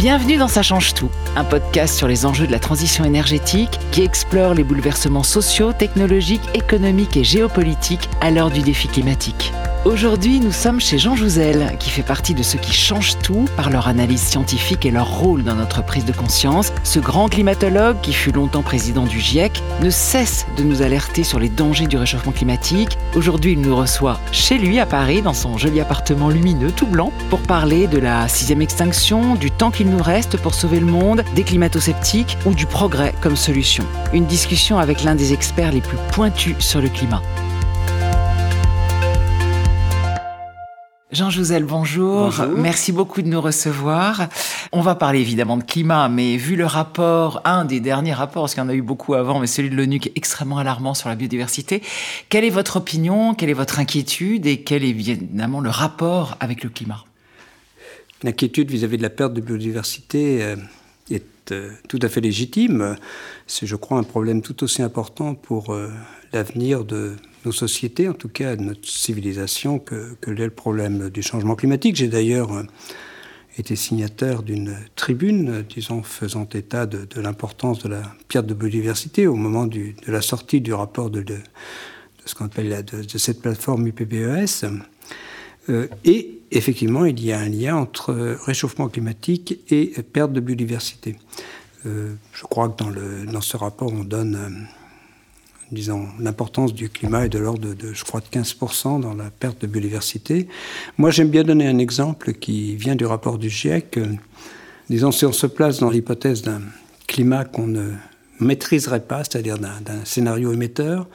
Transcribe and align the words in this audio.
Bienvenue 0.00 0.38
dans 0.38 0.48
Ça 0.48 0.62
change 0.62 0.94
tout, 0.94 1.10
un 1.36 1.44
podcast 1.44 1.94
sur 1.94 2.08
les 2.08 2.24
enjeux 2.24 2.46
de 2.46 2.52
la 2.52 2.58
transition 2.58 3.04
énergétique 3.04 3.78
qui 3.92 4.00
explore 4.00 4.54
les 4.54 4.64
bouleversements 4.64 5.22
sociaux, 5.22 5.74
technologiques, 5.74 6.40
économiques 6.54 7.18
et 7.18 7.22
géopolitiques 7.22 8.08
à 8.22 8.30
l'heure 8.30 8.50
du 8.50 8.62
défi 8.62 8.88
climatique. 8.88 9.52
Aujourd'hui, 9.86 10.40
nous 10.40 10.52
sommes 10.52 10.78
chez 10.78 10.98
Jean 10.98 11.16
Jouzel, 11.16 11.74
qui 11.78 11.88
fait 11.88 12.02
partie 12.02 12.34
de 12.34 12.42
ceux 12.42 12.58
qui 12.58 12.74
changent 12.74 13.16
tout 13.22 13.46
par 13.56 13.70
leur 13.70 13.88
analyse 13.88 14.20
scientifique 14.20 14.84
et 14.84 14.90
leur 14.90 15.08
rôle 15.08 15.42
dans 15.42 15.54
notre 15.54 15.82
prise 15.82 16.04
de 16.04 16.12
conscience. 16.12 16.70
Ce 16.84 16.98
grand 16.98 17.30
climatologue, 17.30 17.98
qui 18.02 18.12
fut 18.12 18.30
longtemps 18.30 18.62
président 18.62 19.06
du 19.06 19.18
GIEC, 19.18 19.62
ne 19.80 19.88
cesse 19.88 20.44
de 20.58 20.64
nous 20.64 20.82
alerter 20.82 21.24
sur 21.24 21.38
les 21.38 21.48
dangers 21.48 21.86
du 21.86 21.96
réchauffement 21.96 22.32
climatique. 22.32 22.98
Aujourd'hui, 23.16 23.52
il 23.52 23.62
nous 23.62 23.74
reçoit 23.74 24.20
chez 24.32 24.58
lui 24.58 24.78
à 24.80 24.84
Paris, 24.84 25.22
dans 25.22 25.32
son 25.32 25.56
joli 25.56 25.80
appartement 25.80 26.28
lumineux 26.28 26.72
tout 26.72 26.86
blanc, 26.86 27.10
pour 27.30 27.40
parler 27.40 27.86
de 27.86 27.98
la 27.98 28.28
sixième 28.28 28.60
extinction, 28.60 29.34
du 29.34 29.50
temps 29.50 29.70
qu'il 29.70 29.88
nous 29.88 30.02
reste 30.02 30.36
pour 30.36 30.52
sauver 30.52 30.80
le 30.80 30.86
monde, 30.86 31.24
des 31.34 31.42
climato-sceptiques 31.42 32.36
ou 32.44 32.52
du 32.52 32.66
progrès 32.66 33.14
comme 33.22 33.34
solution. 33.34 33.86
Une 34.12 34.26
discussion 34.26 34.78
avec 34.78 35.04
l'un 35.04 35.14
des 35.14 35.32
experts 35.32 35.72
les 35.72 35.80
plus 35.80 35.98
pointus 36.12 36.56
sur 36.58 36.82
le 36.82 36.90
climat. 36.90 37.22
Jean 41.12 41.28
Jouzel, 41.28 41.64
bonjour. 41.64 42.32
Merci 42.56 42.92
beaucoup 42.92 43.20
de 43.20 43.26
nous 43.26 43.40
recevoir. 43.40 44.28
On 44.70 44.80
va 44.80 44.94
parler 44.94 45.18
évidemment 45.18 45.56
de 45.56 45.64
climat, 45.64 46.08
mais 46.08 46.36
vu 46.36 46.54
le 46.54 46.66
rapport, 46.66 47.42
un 47.44 47.64
des 47.64 47.80
derniers 47.80 48.12
rapports, 48.12 48.44
parce 48.44 48.54
qu'il 48.54 48.62
y 48.62 48.66
en 48.66 48.68
a 48.68 48.74
eu 48.74 48.82
beaucoup 48.82 49.14
avant, 49.14 49.40
mais 49.40 49.48
celui 49.48 49.70
de 49.70 49.74
l'ONU 49.74 49.98
qui 49.98 50.10
est 50.10 50.12
extrêmement 50.14 50.58
alarmant 50.58 50.94
sur 50.94 51.08
la 51.08 51.16
biodiversité, 51.16 51.82
quelle 52.28 52.44
est 52.44 52.50
votre 52.50 52.76
opinion, 52.76 53.34
quelle 53.34 53.50
est 53.50 53.54
votre 53.54 53.80
inquiétude 53.80 54.46
et 54.46 54.62
quel 54.62 54.84
est 54.84 54.90
évidemment 54.90 55.58
le 55.58 55.70
rapport 55.70 56.36
avec 56.38 56.62
le 56.62 56.70
climat? 56.70 57.04
L'inquiétude 58.22 58.70
vis-à-vis 58.70 58.98
de 58.98 59.02
la 59.02 59.10
perte 59.10 59.34
de 59.34 59.40
biodiversité 59.40 60.44
euh, 60.44 60.54
est 61.10 61.50
euh, 61.50 61.72
tout 61.88 61.98
à 62.02 62.08
fait 62.08 62.20
légitime. 62.20 62.96
C'est, 63.48 63.66
je 63.66 63.74
crois, 63.74 63.98
un 63.98 64.04
problème 64.04 64.42
tout 64.42 64.62
aussi 64.62 64.80
important 64.80 65.34
pour 65.34 65.74
euh, 65.74 65.90
l'avenir 66.32 66.84
de 66.84 67.16
nos 67.44 67.52
sociétés, 67.52 68.08
en 68.08 68.14
tout 68.14 68.28
cas 68.28 68.56
notre 68.56 68.88
civilisation, 68.88 69.78
que, 69.78 70.16
l'est 70.26 70.44
le 70.44 70.50
problème 70.50 71.10
du 71.10 71.22
changement 71.22 71.56
climatique. 71.56 71.96
J'ai 71.96 72.08
d'ailleurs 72.08 72.52
euh, 72.52 72.62
été 73.58 73.76
signataire 73.76 74.42
d'une 74.42 74.76
tribune, 74.96 75.64
disons, 75.68 76.02
faisant 76.02 76.48
état 76.54 76.86
de, 76.86 77.06
l'importance 77.20 77.82
de 77.82 77.88
la 77.88 78.02
perte 78.28 78.46
de 78.46 78.54
biodiversité 78.54 79.26
au 79.26 79.34
moment 79.34 79.66
de 79.66 79.92
la 80.06 80.22
sortie 80.22 80.60
du 80.60 80.72
rapport 80.72 81.10
de, 81.10 81.24
ce 82.24 82.34
qu'on 82.34 82.46
appelle 82.46 82.84
de, 82.84 83.18
cette 83.18 83.40
plateforme 83.40 83.86
UPBES. 83.86 84.66
Euh, 85.68 85.88
et 86.04 86.40
effectivement, 86.50 87.04
il 87.04 87.22
y 87.22 87.32
a 87.32 87.38
un 87.38 87.48
lien 87.48 87.76
entre 87.76 88.36
réchauffement 88.44 88.88
climatique 88.88 89.60
et 89.70 89.92
perte 90.02 90.32
de 90.32 90.40
biodiversité. 90.40 91.16
Euh, 91.86 92.14
je 92.32 92.42
crois 92.42 92.68
que 92.68 93.24
dans 93.30 93.40
ce 93.40 93.56
rapport, 93.56 93.92
on 93.92 94.04
donne 94.04 94.68
disons, 95.72 96.08
l'importance 96.18 96.74
du 96.74 96.88
climat 96.88 97.26
est 97.26 97.28
de 97.28 97.38
l'ordre 97.38 97.74
de, 97.74 97.92
je 97.92 98.04
crois, 98.04 98.20
de 98.20 98.26
15% 98.26 99.00
dans 99.00 99.14
la 99.14 99.30
perte 99.30 99.60
de 99.62 99.66
biodiversité. 99.66 100.48
Moi, 100.98 101.10
j'aime 101.10 101.28
bien 101.28 101.44
donner 101.44 101.66
un 101.66 101.78
exemple 101.78 102.32
qui 102.32 102.76
vient 102.76 102.96
du 102.96 103.06
rapport 103.06 103.38
du 103.38 103.48
GIEC. 103.48 103.98
Disons, 104.88 105.12
si 105.12 105.24
on 105.24 105.32
se 105.32 105.46
place 105.46 105.78
dans 105.78 105.90
l'hypothèse 105.90 106.42
d'un 106.42 106.60
climat 107.06 107.44
qu'on 107.44 107.66
ne 107.66 107.92
maîtriserait 108.40 109.04
pas, 109.04 109.22
c'est-à-dire 109.22 109.58
d'un 109.58 110.04
scénario 110.04 110.52
émetteur 110.52 111.06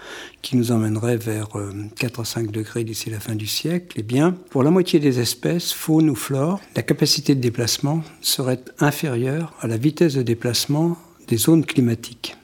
qui 0.42 0.56
nous 0.56 0.72
emmènerait 0.72 1.18
vers 1.18 1.50
4 1.98 2.20
à 2.20 2.26
5 2.26 2.52
degrés 2.52 2.84
d'ici 2.84 3.10
la 3.10 3.20
fin 3.20 3.36
du 3.36 3.48
siècle, 3.48 3.98
eh 4.00 4.04
bien, 4.04 4.32
pour 4.52 4.64
la 4.64 4.72
moitié 4.72 5.00
des 5.00 5.20
espèces, 5.20 5.74
faune 5.74 6.10
ou 6.10 6.16
flore, 6.16 6.60
la 6.76 6.84
capacité 6.84 7.36
de 7.36 7.42
déplacement 7.42 8.04
serait 8.22 8.62
inférieure 8.80 9.54
à 9.62 9.68
la 9.68 9.78
vitesse 9.78 10.14
de 10.14 10.22
déplacement 10.22 10.98
des 11.28 11.38
zones 11.38 11.66
climatiques. 11.66 12.38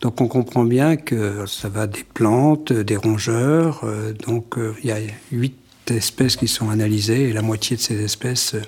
Donc 0.00 0.20
on 0.20 0.28
comprend 0.28 0.64
bien 0.64 0.96
que 0.96 1.46
ça 1.46 1.68
va 1.68 1.86
des 1.86 2.04
plantes, 2.04 2.72
des 2.72 2.96
rongeurs. 2.96 3.80
Euh, 3.84 4.12
donc 4.12 4.58
euh, 4.58 4.74
il 4.82 4.88
y 4.88 4.92
a 4.92 4.98
huit 5.32 5.56
espèces 5.90 6.36
qui 6.36 6.48
sont 6.48 6.70
analysées 6.70 7.28
et 7.28 7.32
la 7.32 7.42
moitié 7.42 7.76
de 7.76 7.80
ces 7.80 8.02
espèces 8.02 8.54
euh, 8.54 8.62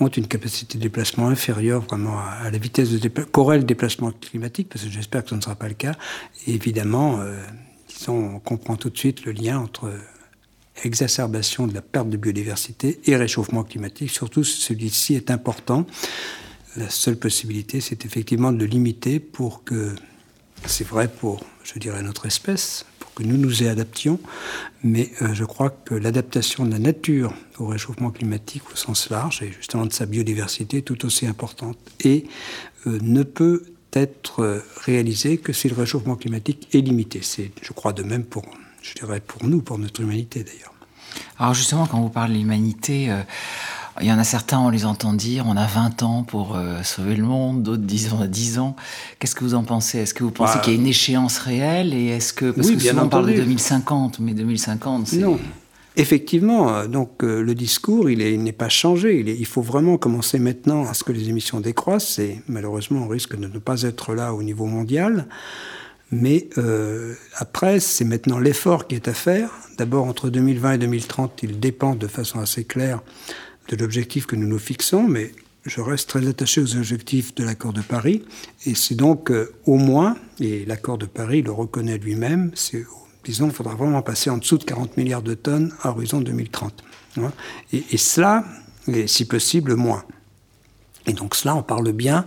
ont 0.00 0.08
une 0.08 0.26
capacité 0.26 0.78
de 0.78 0.82
déplacement 0.82 1.28
inférieure 1.28 1.82
vraiment 1.82 2.18
à, 2.18 2.50
la 2.50 2.58
vitesse 2.58 2.90
de 2.90 2.98
déplacement, 2.98 3.56
déplacement 3.58 4.10
climatique, 4.12 4.68
parce 4.68 4.84
que 4.84 4.90
j'espère 4.90 5.24
que 5.24 5.30
ce 5.30 5.34
ne 5.34 5.40
sera 5.40 5.54
pas 5.54 5.68
le 5.68 5.74
cas. 5.74 5.94
Évidemment, 6.46 7.18
on 8.06 8.38
comprend 8.40 8.76
tout 8.76 8.90
de 8.90 8.98
suite 8.98 9.24
le 9.24 9.32
lien 9.32 9.58
entre 9.58 9.90
exacerbation 10.84 11.66
de 11.66 11.72
la 11.72 11.80
perte 11.80 12.10
de 12.10 12.18
biodiversité 12.18 13.00
et 13.06 13.16
réchauffement 13.16 13.64
climatique. 13.64 14.10
Surtout, 14.10 14.44
celui-ci 14.44 15.14
est 15.14 15.30
important. 15.30 15.86
La 16.76 16.90
seule 16.90 17.16
possibilité, 17.16 17.80
c'est 17.80 18.04
effectivement 18.04 18.52
de 18.52 18.58
le 18.58 18.66
limiter 18.66 19.18
pour 19.18 19.64
que 19.64 19.94
c'est 20.64 20.86
vrai 20.86 21.08
pour, 21.08 21.44
je 21.64 21.78
dirais, 21.78 22.02
notre 22.02 22.26
espèce, 22.26 22.86
pour 22.98 23.12
que 23.14 23.22
nous 23.22 23.36
nous 23.36 23.62
y 23.62 23.68
adaptions, 23.68 24.18
mais 24.82 25.10
euh, 25.22 25.34
je 25.34 25.44
crois 25.44 25.70
que 25.70 25.94
l'adaptation 25.94 26.64
de 26.64 26.72
la 26.72 26.78
nature 26.78 27.32
au 27.58 27.66
réchauffement 27.66 28.10
climatique 28.10 28.62
au 28.72 28.76
sens 28.76 29.10
large, 29.10 29.42
et 29.42 29.52
justement 29.52 29.86
de 29.86 29.92
sa 29.92 30.06
biodiversité, 30.06 30.78
est 30.78 30.82
tout 30.82 31.04
aussi 31.04 31.26
importante, 31.26 31.78
et 32.04 32.26
euh, 32.86 32.98
ne 33.02 33.22
peut 33.22 33.64
être 33.92 34.40
euh, 34.40 34.60
réalisée 34.84 35.38
que 35.38 35.52
si 35.52 35.68
le 35.68 35.76
réchauffement 35.76 36.16
climatique 36.16 36.68
est 36.74 36.80
limité. 36.80 37.20
C'est, 37.22 37.52
je 37.62 37.72
crois, 37.72 37.92
de 37.92 38.02
même 38.02 38.24
pour, 38.24 38.44
je 38.82 38.94
dirais, 38.94 39.20
pour 39.20 39.44
nous, 39.46 39.62
pour 39.62 39.78
notre 39.78 40.00
humanité 40.00 40.44
d'ailleurs. 40.44 40.72
Alors 41.38 41.54
justement, 41.54 41.86
quand 41.86 42.00
vous 42.00 42.10
parlez 42.10 42.34
de 42.34 42.38
l'humanité, 42.40 43.10
il 44.00 44.06
y 44.06 44.12
en 44.12 44.18
a 44.18 44.24
certains, 44.24 44.58
on 44.58 44.68
les 44.68 44.84
entend 44.84 45.12
dire, 45.12 45.44
on 45.48 45.56
a 45.56 45.66
20 45.66 46.02
ans 46.02 46.22
pour 46.22 46.56
euh, 46.56 46.82
sauver 46.82 47.16
le 47.16 47.24
monde, 47.24 47.62
d'autres 47.62 47.82
disent 47.82 48.12
on 48.12 48.20
a 48.20 48.26
10 48.26 48.58
ans. 48.58 48.76
Qu'est-ce 49.18 49.34
que 49.34 49.44
vous 49.44 49.54
en 49.54 49.64
pensez? 49.64 49.98
Est-ce 49.98 50.14
que 50.14 50.24
vous 50.24 50.30
pensez 50.30 50.54
bah, 50.54 50.60
qu'il 50.60 50.74
y 50.74 50.76
a 50.76 50.80
une 50.80 50.86
échéance 50.86 51.38
réelle 51.38 51.94
Et 51.94 52.06
est-ce 52.08 52.32
que, 52.32 52.50
parce 52.50 52.70
que 52.70 52.78
souvent 52.78 53.04
on 53.04 53.08
parle 53.08 53.26
de 53.26 53.36
2050, 53.36 54.20
mais 54.20 54.34
2050, 54.34 55.08
c'est... 55.08 55.16
Non. 55.18 55.38
Effectivement, 55.98 56.74
euh, 56.74 56.86
donc 56.88 57.24
euh, 57.24 57.40
le 57.40 57.54
discours, 57.54 58.10
il 58.10 58.42
n'est 58.42 58.52
pas 58.52 58.68
changé. 58.68 59.20
Il, 59.20 59.28
il, 59.28 59.46
faut 59.46 59.62
vraiment 59.62 59.96
commencer 59.96 60.38
maintenant 60.38 60.84
à 60.84 60.92
ce 60.92 61.02
que 61.02 61.12
les 61.12 61.30
émissions 61.30 61.60
décroissent. 61.60 62.18
Et 62.18 62.42
malheureusement, 62.48 63.04
on 63.04 63.08
risque 63.08 63.34
de 63.34 63.46
ne 63.46 63.58
pas 63.58 63.82
être 63.82 64.14
là 64.14 64.34
au 64.34 64.42
niveau 64.42 64.66
mondial. 64.66 65.26
Mais 66.12 66.48
après, 67.34 67.80
c'est 67.80 68.04
maintenant 68.04 68.38
l'effort 68.38 68.86
qui 68.86 68.94
est 68.94 69.08
à 69.08 69.14
faire. 69.14 69.50
D'abord, 69.76 70.06
entre 70.06 70.28
2020 70.28 70.74
et 70.74 70.78
2030, 70.78 71.42
il 71.42 71.58
dépend 71.58 71.96
de 71.96 72.06
façon 72.06 72.38
assez 72.38 72.62
claire 72.62 73.00
de 73.68 73.76
l'objectif 73.76 74.26
que 74.26 74.36
nous 74.36 74.46
nous 74.46 74.58
fixons, 74.58 75.06
mais 75.08 75.32
je 75.64 75.80
reste 75.80 76.08
très 76.08 76.26
attaché 76.26 76.60
aux 76.60 76.76
objectifs 76.76 77.34
de 77.34 77.44
l'accord 77.44 77.72
de 77.72 77.80
Paris. 77.80 78.22
Et 78.64 78.74
c'est 78.74 78.94
donc 78.94 79.30
euh, 79.30 79.52
au 79.66 79.76
moins, 79.76 80.16
et 80.40 80.64
l'accord 80.64 80.98
de 80.98 81.06
Paris 81.06 81.42
le 81.42 81.52
reconnaît 81.52 81.98
lui-même, 81.98 82.52
disons, 83.24 83.46
il 83.46 83.52
faudra 83.52 83.74
vraiment 83.74 84.02
passer 84.02 84.30
en 84.30 84.38
dessous 84.38 84.58
de 84.58 84.64
40 84.64 84.96
milliards 84.96 85.22
de 85.22 85.34
tonnes 85.34 85.72
à 85.82 85.90
horizon 85.90 86.20
2030. 86.20 86.84
Hein. 87.18 87.32
Et, 87.72 87.84
et, 87.90 87.96
cela, 87.96 88.44
et 88.86 89.06
si 89.08 89.24
possible, 89.24 89.74
moins. 89.74 90.04
Et 91.06 91.12
donc 91.12 91.34
cela, 91.34 91.56
on 91.56 91.62
parle 91.62 91.92
bien 91.92 92.26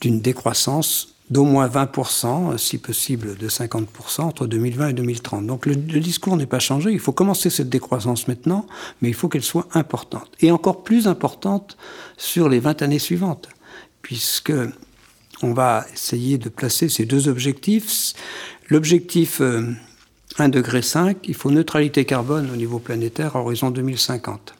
d'une 0.00 0.20
décroissance 0.20 1.11
d'au 1.32 1.44
moins 1.44 1.66
20%, 1.66 2.58
si 2.58 2.76
possible 2.76 3.36
de 3.38 3.48
50% 3.48 4.20
entre 4.20 4.46
2020 4.46 4.88
et 4.88 4.92
2030. 4.92 5.46
Donc 5.46 5.64
le, 5.64 5.74
discours 5.74 6.36
n'est 6.36 6.46
pas 6.46 6.58
changé, 6.58 6.92
il 6.92 6.98
faut 6.98 7.12
commencer 7.12 7.48
cette 7.48 7.70
décroissance 7.70 8.28
maintenant, 8.28 8.66
mais 9.00 9.08
il 9.08 9.14
faut 9.14 9.28
qu'elle 9.28 9.42
soit 9.42 9.66
importante. 9.72 10.30
Et 10.40 10.50
encore 10.50 10.84
plus 10.84 11.08
importante 11.08 11.78
sur 12.18 12.50
les 12.50 12.60
20 12.60 12.82
années 12.82 12.98
suivantes, 12.98 13.48
puisque 14.02 14.52
on 15.42 15.54
va 15.54 15.86
essayer 15.94 16.36
de 16.36 16.50
placer 16.50 16.90
ces 16.90 17.06
deux 17.06 17.28
objectifs. 17.28 18.12
L'objectif 18.68 19.40
1,5 19.40 19.74
euh, 20.38 20.48
degré, 20.48 20.80
il 21.24 21.34
faut 21.34 21.50
neutralité 21.50 22.04
carbone 22.04 22.50
au 22.52 22.56
niveau 22.56 22.78
planétaire 22.78 23.36
à 23.36 23.40
horizon 23.40 23.70
2050 23.70 24.54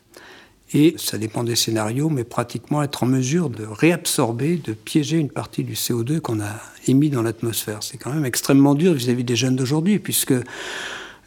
et 0.75 0.95
ça 0.97 1.19
dépend 1.19 1.45
des 1.45 1.57
scénarios, 1.57 2.09
mais 2.09 2.25
pratiquement 2.25 2.83
être 2.83 3.03
en 3.03 3.07
mesure 3.07 3.51
de 3.51 3.65
réabsorber, 3.65 4.57
de 4.57 4.73
piéger 4.73 5.19
une 5.19 5.31
partie 5.31 5.65
du 5.65 5.75
CO2 5.75 6.21
qu'on 6.21 6.41
a 6.41 6.61
émis 6.87 7.11
dans 7.11 7.23
l'atmosphère. 7.23 7.83
C'est 7.83 7.99
quand 7.99 8.13
même 8.13 8.25
extrêmement 8.25 8.75
dur 8.75 8.95
vis-à-vis 8.95 9.25
des 9.25 9.37
jeunes 9.37 9.57
d'aujourd'hui, 9.57 9.99
puisque 9.99 10.35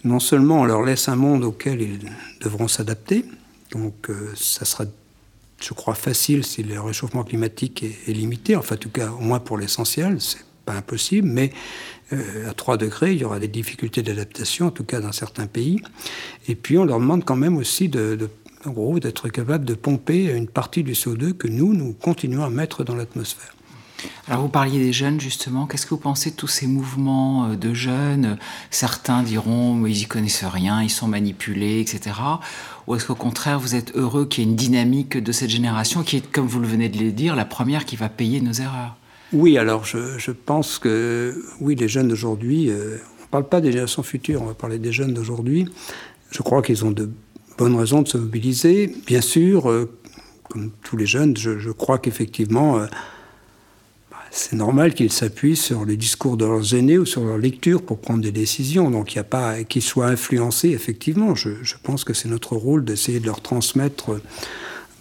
non 0.03 0.19
seulement 0.19 0.61
on 0.61 0.65
leur 0.65 0.83
laisse 0.83 1.09
un 1.09 1.15
monde 1.15 1.43
auquel 1.43 1.81
ils 1.81 2.11
devront 2.41 2.67
s'adapter, 2.67 3.25
donc 3.71 4.09
euh, 4.09 4.31
ça 4.35 4.65
sera, 4.65 4.85
je 5.61 5.73
crois, 5.73 5.95
facile 5.95 6.43
si 6.43 6.63
le 6.63 6.79
réchauffement 6.81 7.23
climatique 7.23 7.83
est, 7.83 8.11
limité, 8.13 8.55
enfin 8.55 8.75
en 8.75 8.79
tout 8.79 8.89
cas 8.89 9.11
au 9.11 9.21
moins 9.21 9.39
pour 9.39 9.57
l'essentiel, 9.57 10.19
c'est 10.21 10.43
pas 10.65 10.73
impossible, 10.73 11.27
mais 11.27 11.51
euh, 12.13 12.49
à 12.49 12.53
3 12.53 12.77
degrés, 12.77 13.13
il 13.13 13.19
y 13.19 13.23
aura 13.23 13.39
des 13.39 13.47
difficultés 13.47 14.01
d'adaptation, 14.01 14.67
en 14.67 14.71
tout 14.71 14.83
cas 14.83 14.99
dans 14.99 15.11
certains 15.11 15.45
pays. 15.45 15.81
Et 16.47 16.55
puis 16.55 16.79
on 16.79 16.85
leur 16.85 16.99
demande 16.99 17.23
quand 17.23 17.35
même 17.35 17.57
aussi 17.57 17.89
de, 17.89 18.15
de 18.15 18.29
en 18.65 18.71
gros, 18.71 18.99
d'être 18.99 19.29
capable 19.29 19.65
de 19.65 19.73
pomper 19.73 20.25
une 20.25 20.47
partie 20.47 20.83
du 20.83 20.93
CO2 20.93 21.33
que 21.33 21.47
nous, 21.47 21.73
nous 21.73 21.93
continuons 21.93 22.43
à 22.43 22.49
mettre 22.49 22.83
dans 22.83 22.95
l'atmosphère. 22.95 23.55
Alors 24.27 24.41
vous 24.41 24.49
parliez 24.49 24.79
des 24.79 24.93
jeunes 24.93 25.19
justement, 25.19 25.65
qu'est-ce 25.65 25.85
que 25.85 25.91
vous 25.91 25.97
pensez 25.97 26.31
de 26.31 26.35
tous 26.35 26.47
ces 26.47 26.67
mouvements 26.67 27.45
euh, 27.45 27.55
de 27.55 27.73
jeunes? 27.73 28.37
Certains 28.69 29.23
diront 29.23 29.85
ils 29.85 30.01
y 30.01 30.05
connaissent 30.05 30.43
rien, 30.43 30.83
ils 30.83 30.89
sont 30.89 31.07
manipulés, 31.07 31.79
etc. 31.79 32.15
Ou 32.87 32.95
est-ce 32.95 33.05
qu'au 33.05 33.15
contraire 33.15 33.59
vous 33.59 33.75
êtes 33.75 33.95
heureux 33.95 34.25
qu'il 34.25 34.43
y 34.43 34.47
ait 34.47 34.49
une 34.49 34.55
dynamique 34.55 35.17
de 35.17 35.31
cette 35.31 35.49
génération 35.49 36.03
qui 36.03 36.17
est, 36.17 36.31
comme 36.31 36.47
vous 36.47 36.59
le 36.59 36.67
venez 36.67 36.89
de 36.89 36.99
le 36.99 37.11
dire, 37.11 37.35
la 37.35 37.45
première 37.45 37.85
qui 37.85 37.95
va 37.95 38.09
payer 38.09 38.41
nos 38.41 38.53
erreurs? 38.53 38.95
Oui, 39.33 39.57
alors 39.57 39.85
je, 39.85 40.31
pense 40.31 40.77
que 40.77 41.43
oui, 41.59 41.75
les 41.75 41.87
jeunes 41.87 42.09
d'aujourd'hui, 42.09 42.69
euh, 42.69 42.97
on 43.19 43.23
ne 43.23 43.27
parle 43.27 43.49
pas 43.49 43.59
des 43.59 43.71
générations 43.71 44.03
futures, 44.03 44.41
on 44.41 44.45
va 44.45 44.53
parler 44.53 44.77
des 44.77 44.91
jeunes 44.91 45.13
d'aujourd'hui. 45.13 45.67
Je 46.31 46.41
crois 46.41 46.61
qu'ils 46.61 46.85
ont 46.85 46.91
de 46.91 47.09
bonnes 47.57 47.75
raisons 47.75 48.01
de 48.01 48.07
se 48.07 48.17
mobiliser. 48.17 48.93
Bien 49.05 49.21
sûr, 49.21 49.69
euh, 49.69 49.89
comme 50.49 50.71
tous 50.83 50.97
les 50.97 51.05
jeunes, 51.05 51.35
je, 51.37 51.71
crois 51.71 51.97
qu'effectivement 51.97 52.85
c'est 54.35 54.57
normal 54.57 54.93
qu'ils 54.93 55.13
s'appuient 55.13 55.55
sur 55.55 55.85
les 55.85 55.95
discours 55.95 56.35
de 56.35 56.43
leurs 56.43 56.75
aînés 56.75 56.97
ou 56.97 57.05
sur 57.05 57.23
leur 57.23 57.37
lecture 57.37 57.81
pour 57.81 57.99
prendre 57.99 58.21
des 58.21 58.33
décisions. 58.33 58.91
Donc 58.91 59.13
il 59.13 59.17
n'y 59.17 59.21
a 59.21 59.23
pas 59.23 59.63
qu'ils 59.63 59.81
soient 59.81 60.07
influencés, 60.07 60.71
effectivement. 60.71 61.35
Je, 61.35 61.49
pense 61.81 62.03
que 62.03 62.13
c'est 62.13 62.27
notre 62.27 62.57
rôle 62.57 62.83
d'essayer 62.83 63.21
de 63.21 63.25
leur 63.25 63.41
transmettre 63.41 64.19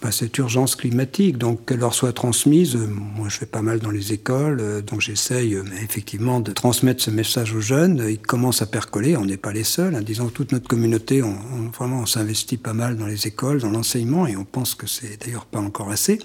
bah, 0.01 0.11
cette 0.11 0.37
urgence 0.37 0.75
climatique, 0.75 1.37
donc 1.37 1.65
qu'elle 1.65 1.79
leur 1.79 1.93
soit 1.93 2.13
transmise. 2.13 2.75
Moi, 2.75 3.27
je 3.29 3.37
fais 3.37 3.45
pas 3.45 3.61
mal 3.61 3.79
dans 3.79 3.89
les 3.89 4.13
écoles, 4.13 4.83
donc 4.85 5.01
j'essaye 5.01 5.57
effectivement 5.81 6.39
de 6.39 6.51
transmettre 6.51 7.03
ce 7.03 7.11
message 7.11 7.53
aux 7.53 7.61
jeunes. 7.61 8.05
Ils 8.07 8.19
commencent 8.19 8.61
à 8.61 8.65
percoler, 8.65 9.17
on 9.17 9.25
n'est 9.25 9.37
pas 9.37 9.53
les 9.53 9.63
seuls. 9.63 9.95
Hein. 9.95 10.01
Disons, 10.01 10.29
toute 10.29 10.51
notre 10.51 10.67
communauté, 10.67 11.23
on, 11.23 11.35
vraiment, 11.75 12.01
on 12.01 12.05
s'investit 12.05 12.57
pas 12.57 12.73
mal 12.73 12.97
dans 12.97 13.07
les 13.07 13.27
écoles, 13.27 13.59
dans 13.61 13.71
l'enseignement, 13.71 14.27
et 14.27 14.35
on 14.35 14.45
pense 14.45 14.75
que 14.75 14.87
c'est 14.87 15.19
d'ailleurs 15.23 15.45
pas 15.45 15.59
encore 15.59 15.89
assez. 15.89 16.19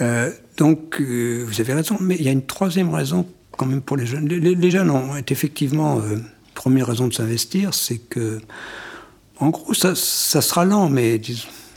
Euh, 0.00 0.30
donc, 0.56 1.00
euh, 1.00 1.44
vous 1.46 1.60
avez 1.60 1.74
raison, 1.74 1.96
mais 2.00 2.16
il 2.18 2.22
y 2.22 2.28
a 2.28 2.32
une 2.32 2.46
troisième 2.46 2.92
raison 2.92 3.26
quand 3.56 3.66
même 3.66 3.82
pour 3.82 3.96
les 3.96 4.06
jeunes. 4.06 4.26
Les, 4.26 4.70
jeunes 4.70 4.90
ont 4.90 5.16
effectivement, 5.28 5.98
euh, 5.98 6.16
première 6.54 6.86
raison 6.86 7.08
de 7.08 7.12
s'investir, 7.12 7.74
c'est 7.74 7.98
que, 7.98 8.40
en 9.38 9.50
gros, 9.50 9.74
ça, 9.74 9.94
sera 9.94 10.64
lent, 10.64 10.88
mais 10.88 11.20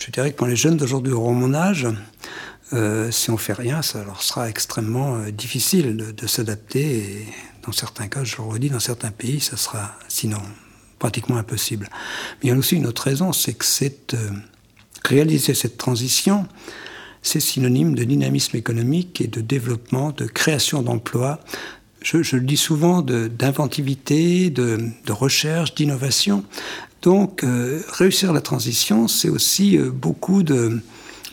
je 0.06 0.12
dirais 0.12 0.32
que 0.32 0.38
quand 0.38 0.46
les 0.46 0.56
jeunes 0.56 0.78
d'aujourd'hui 0.78 1.14
auront 1.14 1.34
mon 1.34 1.54
âge, 1.54 1.88
si 3.12 3.30
on 3.30 3.38
fait 3.38 3.54
rien, 3.54 3.82
ça 3.82 4.04
leur 4.04 4.24
sera 4.24 4.50
extrêmement 4.50 5.20
difficile 5.30 5.98
de, 5.98 6.28
s'adapter. 6.28 7.28
Dans 7.66 7.72
certains 7.72 8.08
cas, 8.08 8.24
je 8.24 8.38
le 8.38 8.44
redis, 8.44 8.70
dans 8.70 8.80
certains 8.80 9.12
pays, 9.12 9.40
ça 9.40 9.58
sera 9.58 9.96
sinon 10.08 10.42
pratiquement 10.98 11.38
impossible. 11.38 11.88
Mais 11.92 12.40
il 12.44 12.50
y 12.50 12.52
a 12.52 12.58
aussi 12.58 12.76
une 12.76 12.88
autre 12.88 13.04
raison, 13.04 13.32
c'est 13.32 13.54
que 13.54 13.66
cette, 13.66 14.16
réaliser 15.06 15.54
cette 15.54 15.78
transition, 15.78 16.48
c'est 17.22 17.40
synonyme 17.40 17.96
de 17.96 18.04
dynamisme 18.04 18.58
économique 18.58 19.22
et 19.22 19.28
de 19.28 19.42
développement, 19.42 20.12
de 20.12 20.26
création 20.26 20.82
d'emplois. 20.82 21.40
Je, 22.02 22.36
le 22.36 22.42
dis 22.42 22.58
souvent, 22.58 23.02
d'inventivité, 23.02 24.50
de, 24.50 24.92
recherche, 25.10 25.74
d'innovation. 25.74 26.44
Donc, 27.04 27.44
euh, 27.44 27.82
réussir 27.90 28.32
la 28.32 28.40
transition, 28.40 29.10
c'est 29.10 29.28
aussi 29.28 29.78
euh, 29.78 29.92
beaucoup 29.92 30.42
de, 30.42 30.80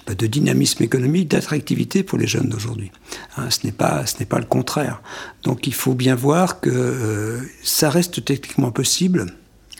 bah, 0.05 0.15
de 0.17 0.27
dynamisme 0.27 0.83
économique, 0.83 1.29
d'attractivité 1.29 2.03
pour 2.03 2.19
les 2.19 2.27
jeunes 2.27 2.49
d'aujourd'hui. 2.49 2.91
Hein, 3.37 3.51
ce 3.51 3.65
n'est 3.65 3.73
pas, 3.73 4.05
pas 4.29 4.39
le 4.41 4.47
contraire. 4.47 5.01
Donc, 5.45 5.69
il 5.69 5.75
faut 5.75 5.95
bien 5.95 6.17
voir 6.17 6.61
que 6.61 6.71
euh, 6.71 7.41
ça 7.63 7.89
reste 7.89 8.25
techniquement 8.25 8.73
possible 8.73 9.33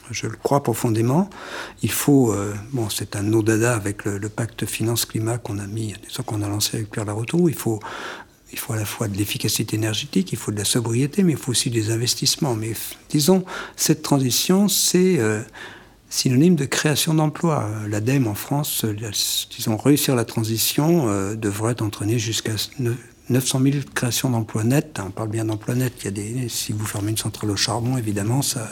je 0.09 0.27
le 0.27 0.35
crois 0.35 0.61
profondément. 0.61 1.29
Il 1.83 1.91
faut, 1.91 2.35
bon, 2.73 2.89
c'est 2.89 3.15
un 3.15 3.23
no 3.23 3.41
dada 3.41 3.73
avec 3.73 4.03
le, 4.03 4.19
pacte 4.27 4.65
finance-climat 4.65 5.37
qu'on 5.37 5.57
a 5.57 5.65
mis, 5.67 5.95
qu'on 6.25 6.41
a 6.41 6.49
lancé 6.49 6.75
avec 6.75 6.91
Pierre 6.91 7.05
Laroton. 7.05 7.47
Il 7.47 7.53
faut, 7.53 7.79
il 8.51 8.59
faut 8.59 8.73
à 8.73 8.75
la 8.75 8.83
fois 8.83 9.07
de 9.07 9.15
l'efficacité 9.15 9.77
énergétique, 9.77 10.33
il 10.33 10.37
faut 10.37 10.51
de 10.51 10.57
la 10.57 10.65
sobriété, 10.65 11.23
mais 11.23 11.31
il 11.31 11.37
faut 11.37 11.51
aussi 11.51 11.69
des 11.69 11.91
investissements. 11.91 12.55
Mais 12.55 12.73
disons, 13.09 13.45
cette 13.77 14.01
transition, 14.01 14.67
c'est 14.67 15.17
synonyme 16.11 16.55
de 16.55 16.65
création 16.65 17.15
d'emplois. 17.15 17.67
L'ADEME 17.89 18.27
en 18.27 18.35
France, 18.35 18.85
euh, 18.85 18.95
disons, 19.57 19.77
réussir 19.77 20.15
la 20.15 20.25
transition 20.25 21.07
devrait 21.35 21.81
entraîner 21.81 22.19
jusqu'à 22.19 22.53
900 23.29 23.59
000 23.63 23.75
créations 23.95 24.29
d'emplois 24.29 24.63
nets. 24.63 24.99
On 25.03 25.09
parle 25.09 25.29
bien 25.29 25.45
d'emplois 25.45 25.73
nets. 25.73 26.07
Si 26.49 26.73
vous 26.73 26.85
fermez 26.85 27.11
une 27.11 27.17
centrale 27.17 27.49
au 27.49 27.55
charbon, 27.55 27.97
évidemment, 27.97 28.43
ça, 28.43 28.69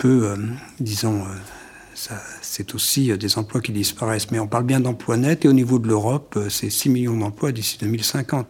peu, 0.00 0.30
euh, 0.30 0.36
disons, 0.80 1.22
euh, 1.22 2.14
c'est 2.40 2.74
aussi 2.74 3.12
euh, 3.12 3.16
des 3.18 3.38
emplois 3.38 3.60
qui 3.60 3.70
disparaissent. 3.70 4.30
Mais 4.30 4.38
on 4.38 4.48
parle 4.48 4.64
bien 4.64 4.80
d'emplois 4.80 5.18
nets 5.18 5.44
et 5.44 5.48
au 5.48 5.52
niveau 5.52 5.78
de 5.78 5.86
l'Europe, 5.86 6.38
c'est 6.48 6.70
6 6.70 6.88
millions 6.88 7.16
d'emplois 7.16 7.52
d'ici 7.52 7.76
2050. 7.78 8.46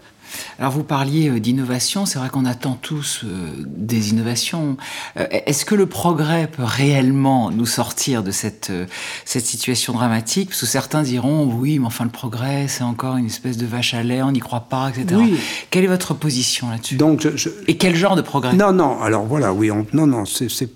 Alors 0.58 0.72
vous 0.72 0.84
parliez 0.84 1.40
d'innovation, 1.40 2.06
c'est 2.06 2.18
vrai 2.18 2.28
qu'on 2.28 2.44
attend 2.44 2.78
tous 2.80 3.24
des 3.66 4.10
innovations. 4.10 4.76
Est-ce 5.16 5.64
que 5.64 5.74
le 5.74 5.86
progrès 5.86 6.46
peut 6.46 6.64
réellement 6.64 7.50
nous 7.50 7.66
sortir 7.66 8.22
de 8.22 8.30
cette, 8.30 8.72
cette 9.24 9.46
situation 9.46 9.92
dramatique? 9.92 10.50
Parce 10.50 10.60
que 10.60 10.66
certains 10.66 11.02
diront 11.02 11.44
oui, 11.44 11.78
mais 11.78 11.86
enfin 11.86 12.04
le 12.04 12.10
progrès, 12.10 12.68
c'est 12.68 12.84
encore 12.84 13.16
une 13.16 13.26
espèce 13.26 13.56
de 13.56 13.66
vache 13.66 13.94
à 13.94 14.02
lait, 14.02 14.22
on 14.22 14.32
n'y 14.32 14.40
croit 14.40 14.66
pas, 14.68 14.90
etc. 14.90 15.20
Quelle 15.70 15.84
est 15.84 15.88
votre 15.88 16.14
position 16.14 16.70
là-dessus? 16.70 16.96
Donc 16.96 17.26
Et 17.66 17.76
quel 17.76 17.96
genre 17.96 18.16
de 18.16 18.22
progrès? 18.22 18.54
Non, 18.54 18.72
non, 18.72 19.00
alors 19.00 19.24
voilà, 19.24 19.52
oui, 19.52 19.70
non, 19.92 20.06
non, 20.06 20.24
c'est 20.24 20.70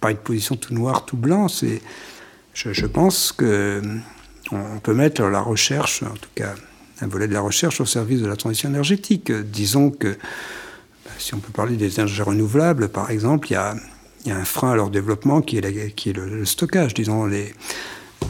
pas 0.00 0.10
une 0.10 0.16
position 0.16 0.56
tout 0.56 0.74
noir, 0.74 1.04
tout 1.04 1.16
blanc. 1.16 1.48
C'est, 1.48 1.80
je, 2.54 2.86
pense 2.86 3.32
que 3.32 3.82
on 4.52 4.78
peut 4.82 4.94
mettre 4.94 5.22
la 5.22 5.40
recherche, 5.40 6.02
en 6.02 6.14
tout 6.14 6.30
cas 6.34 6.54
un 7.00 7.06
volet 7.06 7.28
de 7.28 7.32
la 7.32 7.40
recherche, 7.40 7.80
au 7.80 7.86
service 7.86 8.20
de 8.20 8.26
la 8.26 8.36
transition 8.36 8.68
énergétique. 8.68 9.32
Disons 9.32 9.90
que, 9.90 10.08
bah, 10.08 11.10
si 11.18 11.34
on 11.34 11.38
peut 11.38 11.52
parler 11.52 11.76
des 11.76 11.94
énergies 11.94 12.22
renouvelables, 12.22 12.88
par 12.88 13.10
exemple, 13.10 13.48
il 13.50 13.54
y 13.54 13.56
a, 13.56 13.74
un 14.28 14.44
frein 14.44 14.72
à 14.72 14.76
leur 14.76 14.90
développement 14.90 15.40
qui 15.40 15.58
est, 15.58 16.12
le, 16.12 16.44
stockage. 16.44 16.94
Disons, 16.94 17.30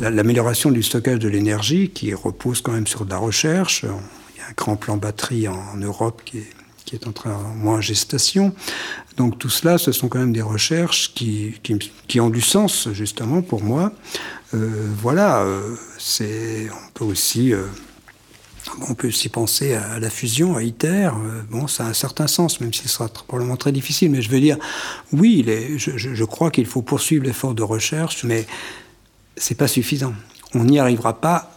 l'amélioration 0.01 0.71
du 0.71 0.83
stockage 0.83 1.21
de 1.21 1.29
l'énergie 1.29 1.89
qui 1.89 2.13
repose 2.13 2.61
quand 2.61 2.73
même 2.73 2.87
sur 2.87 3.07
de 3.07 3.11
la 3.11 3.17
recherche. 3.17 3.85
Il 3.85 4.39
y 4.39 4.43
a 4.43 4.49
un 4.49 4.55
grand 4.55 4.77
plan 4.77 4.99
batterie 4.99 5.49
en 5.49 5.77
Europe 5.77 6.21
qui 6.25 6.39
est 6.95 7.07
en 7.07 7.13
train, 7.13 7.37
moins 7.57 7.81
gestation. 7.81 8.55
Donc 9.17 9.39
tout 9.39 9.49
cela, 9.49 9.79
ce 9.79 9.93
sont 9.93 10.09
quand 10.09 10.19
même 10.19 10.33
des 10.33 10.43
recherches 10.43 11.15
qui, 11.15 11.55
ont 12.21 12.31
du 12.31 12.41
sens, 12.41 12.89
justement, 12.93 13.41
pour 13.43 13.63
moi. 13.63 13.93
Euh, 14.55 14.69
voilà, 14.99 15.43
euh, 15.43 15.77
on 16.21 16.93
peut 16.93 17.05
aussi... 17.05 17.53
Euh, 17.53 17.65
on 18.89 18.95
peut 18.95 19.09
aussi 19.09 19.29
penser 19.29 19.75
à 19.75 19.99
la 19.99 20.11
fusion, 20.11 20.57
à 20.57 20.63
ITER. 20.63 21.11
Bon, 21.51 21.67
ça 21.67 21.87
a 21.87 21.89
un 21.89 21.95
certain 21.95 22.27
sens, 22.27 22.61
même 22.61 22.73
si 22.73 22.83
ce 22.83 22.89
sera 22.89 23.09
probablement 23.09 23.57
très 23.57 23.73
difficile. 23.73 24.11
Mais 24.11 24.23
je 24.23 24.31
veux 24.31 24.41
dire, 24.41 24.59
oui, 25.13 25.45
je, 25.77 26.25
crois 26.25 26.51
qu'il 26.51 26.67
faut 26.67 26.83
poursuivre 26.83 27.25
l'effort 27.25 27.55
de 27.55 27.63
recherche, 27.63 28.25
mais 28.25 28.47
c'est 29.37 29.57
pas 29.57 29.69
suffisant. 29.69 30.15
On 30.55 30.65
n'y 30.65 30.79
arrivera 30.79 31.21
pas. 31.21 31.53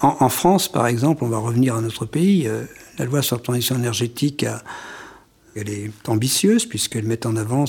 En, 0.00 0.28
France, 0.28 0.70
par 0.70 0.86
exemple, 0.86 1.24
on 1.24 1.28
va 1.28 1.38
revenir 1.38 1.76
à 1.76 1.80
notre 1.80 2.06
pays. 2.06 2.48
La 2.98 3.04
loi 3.04 3.22
sur 3.22 3.36
la 3.36 3.42
transition 3.42 3.76
énergétique, 3.76 4.46
elle 5.54 5.68
est 5.68 5.90
ambitieuse 6.08 6.66
puisqu'elle 6.66 7.04
met 7.04 7.26
en 7.26 7.36
avant 7.36 7.64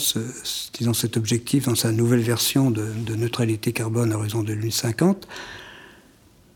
disons, 0.73 0.93
cet 0.93 1.17
objectif 1.17 1.65
dans 1.65 1.75
sa 1.75 1.91
nouvelle 1.91 2.21
version 2.21 2.71
de, 2.71 3.15
neutralité 3.15 3.73
carbone 3.73 4.11
à 4.13 4.17
horizon 4.17 4.43
2050. 4.43 5.27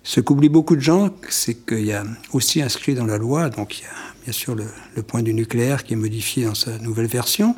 Ce 0.08 0.22
qu'oublient 0.22 0.50
beaucoup 0.50 0.76
de 0.76 0.82
gens, 0.82 1.10
c'est 1.30 1.66
qu'il 1.66 1.84
y 1.84 1.92
a 1.92 2.04
aussi 2.32 2.62
inscrit 2.62 2.94
dans 2.94 3.08
la 3.08 3.18
loi, 3.18 3.50
donc 3.50 3.80
il 3.80 3.82
y 3.82 3.86
a 3.88 3.90
bien 4.24 4.34
sûr 4.34 4.54
le, 4.54 5.02
point 5.02 5.24
du 5.24 5.34
nucléaire 5.34 5.84
qui 5.84 5.94
est 5.94 5.98
modifié 5.98 6.46
dans 6.46 6.54
sa 6.54 6.78
nouvelle 6.78 7.08
version, 7.08 7.56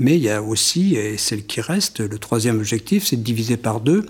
mais 0.00 0.16
il 0.16 0.22
y 0.24 0.28
a 0.28 0.42
aussi, 0.42 0.96
et 0.96 1.16
celle 1.18 1.46
qui 1.46 1.60
reste, 1.60 2.00
le 2.00 2.18
troisième 2.18 2.56
objectif, 2.56 3.06
c'est 3.06 3.16
de 3.16 3.22
diviser 3.22 3.56
par 3.56 3.80
deux 3.80 4.06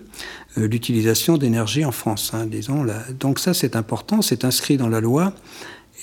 euh, 0.56 0.66
l'utilisation 0.66 1.36
d'énergie 1.36 1.84
en 1.84 1.92
France. 1.92 2.32
Hein, 2.32 2.48
Donc 3.20 3.38
ça, 3.38 3.52
c'est 3.52 3.76
important, 3.76 4.22
c'est 4.22 4.46
inscrit 4.46 4.78
dans 4.78 4.88
la 4.88 5.02
loi. 5.02 5.34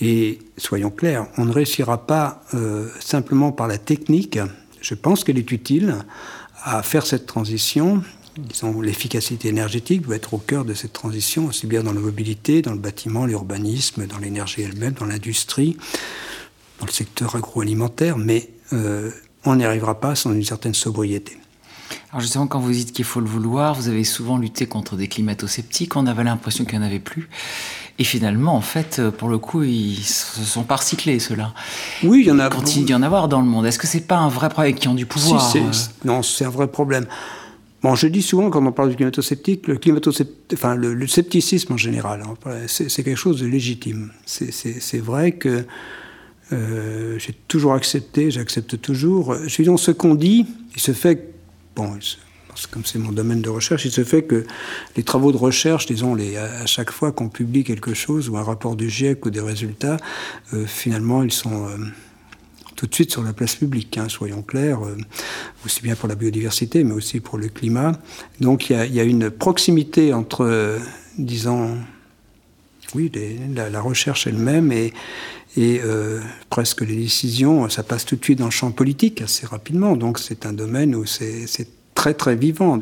Et 0.01 0.37
soyons 0.57 0.91
clairs, 0.91 1.25
on 1.37 1.45
ne 1.45 1.51
réussira 1.51 2.05
pas 2.05 2.43
euh, 2.53 2.89
simplement 2.99 3.51
par 3.51 3.67
la 3.67 3.79
technique. 3.79 4.37
Je 4.81 4.93
pense 4.93 5.23
qu'elle 5.23 5.39
est 5.39 5.51
utile 5.51 5.95
à 6.63 6.83
faire 6.83 7.07
cette 7.07 7.25
transition. 7.25 8.03
Disons, 8.41 8.81
l'efficacité 8.81 9.49
énergétique 9.49 10.01
doit 10.01 10.15
être 10.15 10.33
au 10.33 10.37
cœur 10.37 10.65
de 10.65 10.73
cette 10.73 10.93
transition, 10.93 11.47
aussi 11.47 11.67
bien 11.67 11.83
dans 11.83 11.93
la 11.93 11.99
mobilité, 11.99 12.61
dans 12.61 12.73
le 12.73 12.79
bâtiment, 12.79 13.25
l'urbanisme, 13.25 14.07
dans 14.07 14.17
l'énergie 14.17 14.61
elle-même, 14.61 14.93
dans 14.93 15.05
l'industrie, 15.05 15.77
dans 16.79 16.85
le 16.85 16.91
secteur 16.91 17.35
agroalimentaire, 17.35 18.17
mais 18.17 18.49
euh, 18.73 19.11
on 19.45 19.55
n'y 19.55 19.65
arrivera 19.65 19.99
pas 19.99 20.15
sans 20.15 20.33
une 20.33 20.43
certaine 20.43 20.73
sobriété. 20.73 21.37
Alors 22.11 22.21
justement, 22.21 22.47
quand 22.47 22.59
vous 22.59 22.71
dites 22.71 22.91
qu'il 22.91 23.05
faut 23.05 23.19
le 23.19 23.27
vouloir, 23.27 23.73
vous 23.75 23.87
avez 23.87 24.03
souvent 24.03 24.37
lutté 24.37 24.65
contre 24.65 24.95
des 24.95 25.07
climato-sceptiques, 25.07 25.95
on 25.95 26.07
avait 26.07 26.23
l'impression 26.23 26.65
qu'il 26.65 26.77
n'y 26.79 26.83
en 26.83 26.87
avait 26.87 26.99
plus. 26.99 27.29
Et 27.99 28.03
finalement, 28.03 28.55
en 28.55 28.61
fait, 28.61 29.01
pour 29.11 29.29
le 29.29 29.37
coup, 29.37 29.63
ils 29.63 30.03
se 30.03 30.43
sont 30.43 30.63
pas 30.63 30.77
recyclés, 30.77 31.19
ceux-là. 31.19 31.53
Oui, 32.03 32.21
il 32.21 32.27
y 32.27 32.31
en 32.31 32.39
a. 32.39 32.47
Il 32.47 32.49
continue 32.49 32.85
d'y 32.85 32.93
en 32.93 33.03
avoir 33.03 33.27
dans 33.27 33.39
le 33.39 33.45
monde. 33.45 33.65
Est-ce 33.65 33.77
que 33.77 33.87
c'est 33.87 34.07
pas 34.07 34.17
un 34.17 34.29
vrai 34.29 34.49
problème 34.49 34.75
qui 34.75 34.87
ont 34.87 34.95
du 34.95 35.05
pouvoir 35.05 35.53
euh 35.55 35.71
Non, 36.03 36.23
c'est 36.23 36.45
un 36.45 36.49
vrai 36.49 36.67
problème. 36.67 37.05
Bon, 37.81 37.95
je 37.95 38.05
dis 38.07 38.21
souvent, 38.21 38.51
quand 38.51 38.63
on 38.63 38.71
parle 38.71 38.89
du 38.89 38.95
climato-sceptique, 38.95 39.67
le, 39.67 39.77
climato 39.77 40.11
enfin, 40.53 40.75
le, 40.75 41.07
scepticisme 41.07 41.73
en 41.73 41.77
général, 41.77 42.21
hein, 42.23 42.35
c'est 42.67 43.03
quelque 43.03 43.17
chose 43.17 43.41
de 43.41 43.47
légitime. 43.47 44.11
C'est 44.25 44.99
vrai 44.99 45.31
que 45.31 45.65
j'ai 46.51 47.33
toujours 47.47 47.73
accepté, 47.73 48.29
j'accepte 48.29 48.79
toujours. 48.79 49.35
Je 49.43 49.49
suis 49.49 49.65
dans 49.65 49.77
ce 49.77 49.89
qu'on 49.89 50.13
dit, 50.13 50.45
il 50.75 50.81
se 50.81 50.91
fait, 50.91 51.33
bon, 51.75 51.97
comme 52.69 52.85
c'est 52.85 52.99
mon 52.99 53.11
domaine 53.11 53.41
de 53.41 53.49
recherche, 53.49 53.83
il 53.85 53.91
se 53.91 54.03
fait 54.03 54.23
que 54.23 54.45
les 54.95 55.01
travaux 55.01 55.31
de 55.31 55.37
recherche, 55.37 55.87
disons, 55.87 56.13
les, 56.13 56.37
à 56.37 56.67
chaque 56.67 56.91
fois 56.91 57.11
qu'on 57.11 57.29
publie 57.29 57.63
quelque 57.63 57.95
chose, 57.95 58.29
ou 58.29 58.37
un 58.37 58.43
rapport 58.43 58.75
du 58.75 58.91
GIEC 58.91 59.25
ou 59.25 59.31
des 59.31 59.41
résultats, 59.41 59.97
finalement, 60.67 61.23
ils 61.23 61.31
sont 61.31 61.67
tout 62.81 62.87
de 62.87 62.95
suite 62.95 63.11
sur 63.11 63.21
la 63.21 63.31
place 63.31 63.57
publique, 63.57 63.95
hein, 63.99 64.09
soyons 64.09 64.41
clairs, 64.41 64.83
euh, 64.83 64.97
aussi 65.63 65.83
bien 65.83 65.95
pour 65.95 66.09
la 66.09 66.15
biodiversité, 66.15 66.83
mais 66.83 66.93
aussi 66.93 67.19
pour 67.19 67.37
le 67.37 67.47
climat. 67.47 67.91
Donc 68.39 68.71
il 68.71 68.91
y 68.91 68.99
a, 68.99 69.03
une 69.03 69.29
proximité 69.29 70.15
entre, 70.15 70.43
euh, 70.45 70.79
disons, 71.15 71.77
oui, 72.95 73.11
la, 73.53 73.81
recherche 73.81 74.25
elle-même 74.25 74.71
et, 74.71 74.93
euh, 75.59 76.21
presque 76.49 76.81
les 76.81 76.95
décisions, 76.95 77.69
ça 77.69 77.83
passe 77.83 78.03
tout 78.03 78.15
de 78.15 78.23
suite 78.23 78.39
dans 78.39 78.45
le 78.45 78.51
champ 78.51 78.71
politique 78.71 79.21
assez 79.21 79.45
rapidement. 79.45 79.95
Donc 79.95 80.17
c'est 80.17 80.47
un 80.47 80.53
domaine 80.53 80.95
où 80.95 81.05
c'est 81.05 81.67
très 81.93 82.15
très 82.15 82.35
vivant. 82.35 82.81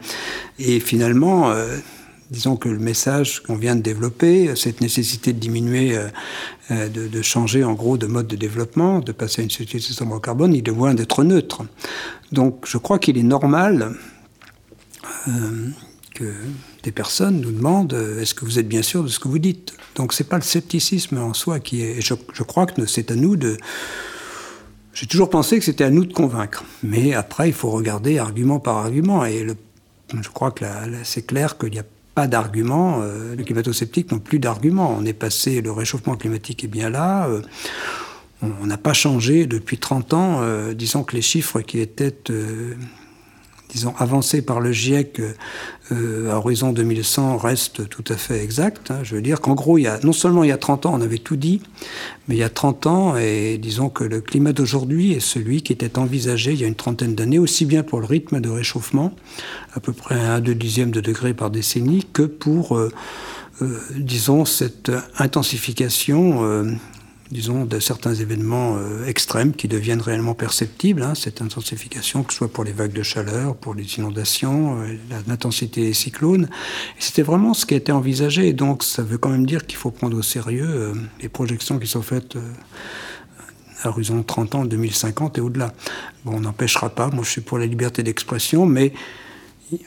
Et 0.59 0.79
finalement, 0.79 1.53
disons 2.31 2.55
que 2.55 2.69
le 2.69 2.79
message 2.79 3.41
qu'on 3.41 3.55
vient 3.55 3.75
de 3.75 3.81
développer, 3.81 4.55
cette 4.55 4.81
nécessité 4.81 5.33
de 5.33 5.39
diminuer, 5.39 5.97
euh, 5.97 6.07
euh, 6.71 6.89
de, 6.89 7.21
changer 7.21 7.63
en 7.63 7.73
gros 7.73 7.97
de 7.97 8.07
mode 8.07 8.27
de 8.27 8.35
développement, 8.35 8.99
de 8.99 9.11
passer 9.11 9.41
à 9.41 9.43
une 9.43 9.49
société 9.49 9.79
sombre 9.79 10.15
au 10.15 10.19
carbone, 10.19 10.53
il 10.53 10.67
est 10.67 10.71
loin 10.71 10.93
d'être 10.93 11.23
neutre. 11.23 11.63
Donc 12.31 12.65
je 12.67 12.77
crois 12.77 12.99
qu'il 12.99 13.17
est 13.17 13.23
normal 13.23 13.95
euh, 15.27 15.69
que 16.13 16.33
des 16.83 16.91
personnes 16.91 17.41
nous 17.41 17.51
demandent 17.51 17.93
est-ce 18.19 18.33
que 18.33 18.45
vous 18.45 18.59
êtes 18.59 18.67
bien 18.67 18.83
sûr 18.83 19.03
de 19.03 19.07
ce 19.07 19.19
que 19.19 19.27
vous 19.27 19.39
dites? 19.39 19.73
Donc 19.95 20.13
c'est 20.13 20.23
pas 20.23 20.37
le 20.37 20.43
scepticisme 20.43 21.17
en 21.17 21.33
soi 21.33 21.59
qui 21.59 21.81
est. 21.81 22.01
Je, 22.01 22.43
crois 22.43 22.67
que 22.67 22.85
c'est 22.85 23.11
à 23.11 23.15
nous 23.15 23.35
de. 23.35 23.57
J'ai 24.93 25.07
toujours 25.07 25.29
pensé 25.29 25.57
que 25.57 25.65
c'était 25.65 25.83
à 25.83 25.89
nous 25.89 26.05
de 26.05 26.13
convaincre. 26.13 26.63
Mais 26.83 27.13
après, 27.13 27.49
il 27.49 27.53
faut 27.53 27.69
regarder 27.69 28.17
argument 28.17 28.59
par 28.59 28.77
argument. 28.77 29.25
Et 29.25 29.47
je 30.13 30.29
crois 30.29 30.51
que 30.51 30.65
c'est 31.03 31.25
clair 31.25 31.57
qu'il 31.57 31.71
n'y 31.71 31.79
a 31.79 31.85
pas 32.15 32.27
d'arguments. 32.27 32.99
Euh, 33.01 33.35
les 33.35 33.43
climato-sceptiques 33.43 34.11
n'ont 34.11 34.19
plus 34.19 34.39
d'arguments. 34.39 34.95
On 34.97 35.05
est 35.05 35.13
passé, 35.13 35.61
le 35.61 35.71
réchauffement 35.71 36.15
climatique 36.15 36.63
est 36.63 36.67
bien 36.67 36.89
là. 36.89 37.27
Euh, 37.27 37.41
on 38.41 38.65
n'a 38.65 38.77
pas 38.77 38.93
changé 38.93 39.45
depuis 39.47 39.77
30 39.77 40.13
ans. 40.13 40.37
Euh, 40.41 40.73
disons 40.73 41.03
que 41.03 41.15
les 41.15 41.21
chiffres 41.21 41.61
qui 41.61 41.79
étaient 41.79 42.15
disons, 43.69 43.93
avancé 43.97 44.41
par 44.41 44.59
le 44.59 44.71
GIEC 44.71 45.21
euh, 45.91 46.31
à 46.31 46.37
horizon 46.37 46.71
2100 46.71 47.37
reste 47.37 47.87
tout 47.89 48.03
à 48.09 48.15
fait 48.15 48.43
exact. 48.43 48.91
Hein. 48.91 48.99
Je 49.03 49.15
veux 49.15 49.21
dire 49.21 49.41
qu'en 49.41 49.53
gros, 49.53 49.77
il 49.77 49.83
y 49.83 49.87
a, 49.87 49.99
non 50.03 50.13
seulement 50.13 50.43
il 50.43 50.49
y 50.49 50.51
a 50.51 50.57
30 50.57 50.85
ans, 50.85 50.93
on 50.93 51.01
avait 51.01 51.17
tout 51.17 51.35
dit, 51.35 51.61
mais 52.27 52.35
il 52.35 52.39
y 52.39 52.43
a 52.43 52.49
30 52.49 52.87
ans, 52.87 53.17
et 53.17 53.57
disons 53.57 53.89
que 53.89 54.03
le 54.03 54.21
climat 54.21 54.53
d'aujourd'hui 54.53 55.13
est 55.13 55.19
celui 55.19 55.61
qui 55.61 55.73
était 55.73 55.97
envisagé 55.97 56.53
il 56.53 56.61
y 56.61 56.63
a 56.63 56.67
une 56.67 56.75
trentaine 56.75 57.15
d'années, 57.15 57.39
aussi 57.39 57.65
bien 57.65 57.83
pour 57.83 57.99
le 57.99 58.05
rythme 58.05 58.39
de 58.39 58.49
réchauffement, 58.49 59.13
à 59.73 59.79
peu 59.79 59.93
près 59.93 60.15
1 60.19 60.41
2 60.41 60.55
dixièmes 60.55 60.91
de 60.91 61.01
degré 61.01 61.33
par 61.33 61.49
décennie, 61.49 62.05
que 62.11 62.23
pour, 62.23 62.77
euh, 62.77 62.91
euh, 63.61 63.79
disons, 63.97 64.45
cette 64.45 64.91
intensification 65.17 66.43
euh, 66.43 66.71
disons, 67.31 67.65
de 67.65 67.79
certains 67.79 68.15
événements 68.15 68.77
euh, 68.77 69.05
extrêmes 69.05 69.53
qui 69.53 69.67
deviennent 69.67 70.01
réellement 70.01 70.33
perceptibles, 70.33 71.03
hein, 71.03 71.13
cette 71.13 71.41
intensification, 71.41 72.23
que 72.23 72.33
ce 72.33 72.39
soit 72.39 72.51
pour 72.51 72.63
les 72.63 72.71
vagues 72.71 72.93
de 72.93 73.03
chaleur, 73.03 73.55
pour 73.55 73.75
les 73.75 73.95
inondations, 73.95 74.81
euh, 74.81 74.95
l'intensité 75.27 75.81
des 75.81 75.93
cyclones. 75.93 76.49
C'était 76.97 77.21
vraiment 77.21 77.53
ce 77.53 77.65
qui 77.65 77.75
a 77.75 77.77
été 77.77 77.91
envisagé. 77.91 78.47
Et 78.47 78.53
donc, 78.53 78.83
ça 78.83 79.03
veut 79.03 79.19
quand 79.19 79.29
même 79.29 79.45
dire 79.45 79.67
qu'il 79.67 79.77
faut 79.77 79.91
prendre 79.91 80.17
au 80.17 80.23
sérieux 80.23 80.67
euh, 80.67 80.93
les 81.21 81.29
projections 81.29 81.77
qui 81.77 81.87
sont 81.87 82.01
faites 82.01 82.35
à 83.83 83.89
horizon 83.89 84.23
30 84.23 84.55
ans, 84.55 84.65
2050 84.65 85.37
et 85.37 85.41
au-delà. 85.41 85.71
Bon, 86.25 86.37
on 86.37 86.39
n'empêchera 86.41 86.89
pas, 86.89 87.09
moi 87.09 87.23
je 87.23 87.29
suis 87.29 87.41
pour 87.41 87.57
la 87.59 87.65
liberté 87.65 88.03
d'expression, 88.03 88.65
mais 88.65 88.91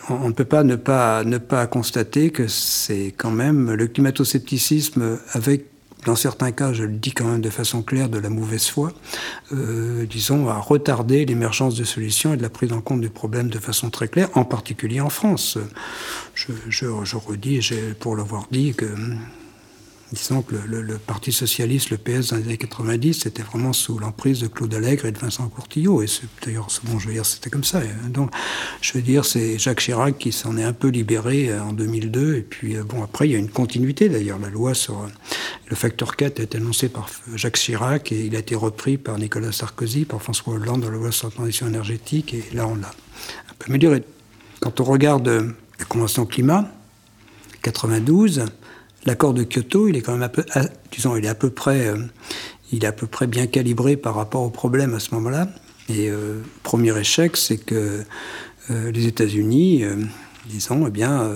on 0.08 0.28
ne 0.28 0.32
peut 0.32 0.44
pas 0.44 0.62
ne 0.62 0.76
pas, 0.76 1.24
ne 1.24 1.38
pas 1.38 1.66
constater 1.66 2.30
que 2.30 2.46
c'est 2.46 3.12
quand 3.16 3.32
même 3.32 3.72
le 3.72 3.88
climato-scepticisme 3.88 5.18
avec 5.32 5.71
dans 6.04 6.16
certains 6.16 6.52
cas, 6.52 6.72
je 6.72 6.84
le 6.84 6.92
dis 6.92 7.12
quand 7.12 7.26
même 7.26 7.40
de 7.40 7.50
façon 7.50 7.82
claire, 7.82 8.08
de 8.08 8.18
la 8.18 8.28
mauvaise 8.28 8.66
foi, 8.66 8.92
euh, 9.52 10.04
disons, 10.06 10.48
à 10.48 10.58
retarder 10.58 11.24
l'émergence 11.24 11.76
de 11.76 11.84
solutions 11.84 12.34
et 12.34 12.36
de 12.36 12.42
la 12.42 12.50
prise 12.50 12.72
en 12.72 12.80
compte 12.80 13.00
du 13.00 13.10
problème 13.10 13.48
de 13.48 13.58
façon 13.58 13.90
très 13.90 14.08
claire, 14.08 14.28
en 14.34 14.44
particulier 14.44 15.00
en 15.00 15.10
France. 15.10 15.58
Je, 16.34 16.52
je, 16.68 16.86
je 17.04 17.16
redis, 17.16 17.70
pour 18.00 18.16
l'avoir 18.16 18.46
dit, 18.50 18.74
que 18.74 18.86
Disons 20.12 20.42
que 20.42 20.54
le, 20.54 20.98
Parti 20.98 21.32
socialiste, 21.32 21.88
le 21.88 21.96
PS 21.96 22.28
dans 22.28 22.36
les 22.36 22.42
années 22.42 22.58
90, 22.58 23.22
c'était 23.22 23.42
vraiment 23.42 23.72
sous 23.72 23.98
l'emprise 23.98 24.40
de 24.40 24.46
Claude 24.46 24.74
Allègre 24.74 25.06
et 25.06 25.12
de 25.12 25.18
Vincent 25.18 25.48
Courtillot. 25.48 26.02
Et 26.02 26.06
d'ailleurs, 26.44 26.68
bon, 26.84 26.98
je 26.98 27.08
veux 27.08 27.14
dire, 27.14 27.24
c'était 27.24 27.48
comme 27.48 27.64
ça. 27.64 27.78
Hein. 27.78 28.10
Donc, 28.10 28.30
je 28.82 28.92
veux 28.92 29.00
dire, 29.00 29.24
c'est 29.24 29.58
Jacques 29.58 29.80
Chirac 29.80 30.18
qui 30.18 30.30
s'en 30.30 30.58
est 30.58 30.64
un 30.64 30.74
peu 30.74 30.88
libéré 30.88 31.48
euh, 31.48 31.62
en 31.62 31.72
2002. 31.72 32.36
Et 32.36 32.42
puis, 32.42 32.76
euh, 32.76 32.84
bon, 32.84 33.02
après, 33.02 33.26
il 33.26 33.32
y 33.32 33.36
a 33.36 33.38
une 33.38 33.48
continuité 33.48 34.10
d'ailleurs. 34.10 34.38
La 34.38 34.50
loi 34.50 34.74
sur 34.74 35.00
euh, 35.00 35.06
le 35.68 35.76
facteur 35.76 36.14
4 36.14 36.40
a 36.40 36.42
été 36.42 36.58
annoncée 36.58 36.90
par 36.90 37.08
Jacques 37.34 37.56
Chirac 37.56 38.12
et 38.12 38.26
il 38.26 38.36
a 38.36 38.40
été 38.40 38.54
repris 38.54 38.98
par 38.98 39.18
Nicolas 39.18 39.50
Sarkozy, 39.50 40.04
par 40.04 40.20
François 40.20 40.52
Hollande 40.52 40.82
dans 40.82 40.90
la 40.90 40.98
loi 40.98 41.10
sur 41.10 41.28
la 41.28 41.34
transition 41.34 41.66
énergétique. 41.68 42.34
Et 42.34 42.44
là, 42.52 42.68
on 42.68 42.74
l'a 42.74 42.90
amélioré. 43.66 44.04
Quand 44.60 44.78
on 44.78 44.84
regarde 44.84 45.26
la 45.78 45.84
Convention 45.86 46.26
climat, 46.26 46.70
92, 47.62 48.44
L'accord 49.04 49.34
de 49.34 49.42
Kyoto, 49.42 49.88
il 49.88 49.96
est 49.96 50.00
quand 50.00 50.12
même 50.12 50.22
un 50.22 50.28
peu, 50.28 50.44
disons, 50.92 51.16
il 51.16 51.24
est 51.24 51.28
à 51.28 51.34
peu 51.34 51.50
près, 51.50 51.88
euh, 51.88 51.96
il 52.70 52.84
est 52.84 52.86
à 52.86 52.92
peu 52.92 53.06
près 53.06 53.26
bien 53.26 53.46
calibré 53.46 53.96
par 53.96 54.14
rapport 54.14 54.42
au 54.42 54.50
problème 54.50 54.94
à 54.94 55.00
ce 55.00 55.14
moment-là. 55.14 55.48
Et 55.88 56.08
euh, 56.08 56.40
premier 56.62 56.96
échec, 56.96 57.36
c'est 57.36 57.58
que 57.58 58.04
euh, 58.70 58.92
les 58.92 59.06
États-Unis, 59.06 59.84
disons, 60.46 60.86
eh 60.86 60.90
bien, 60.90 61.32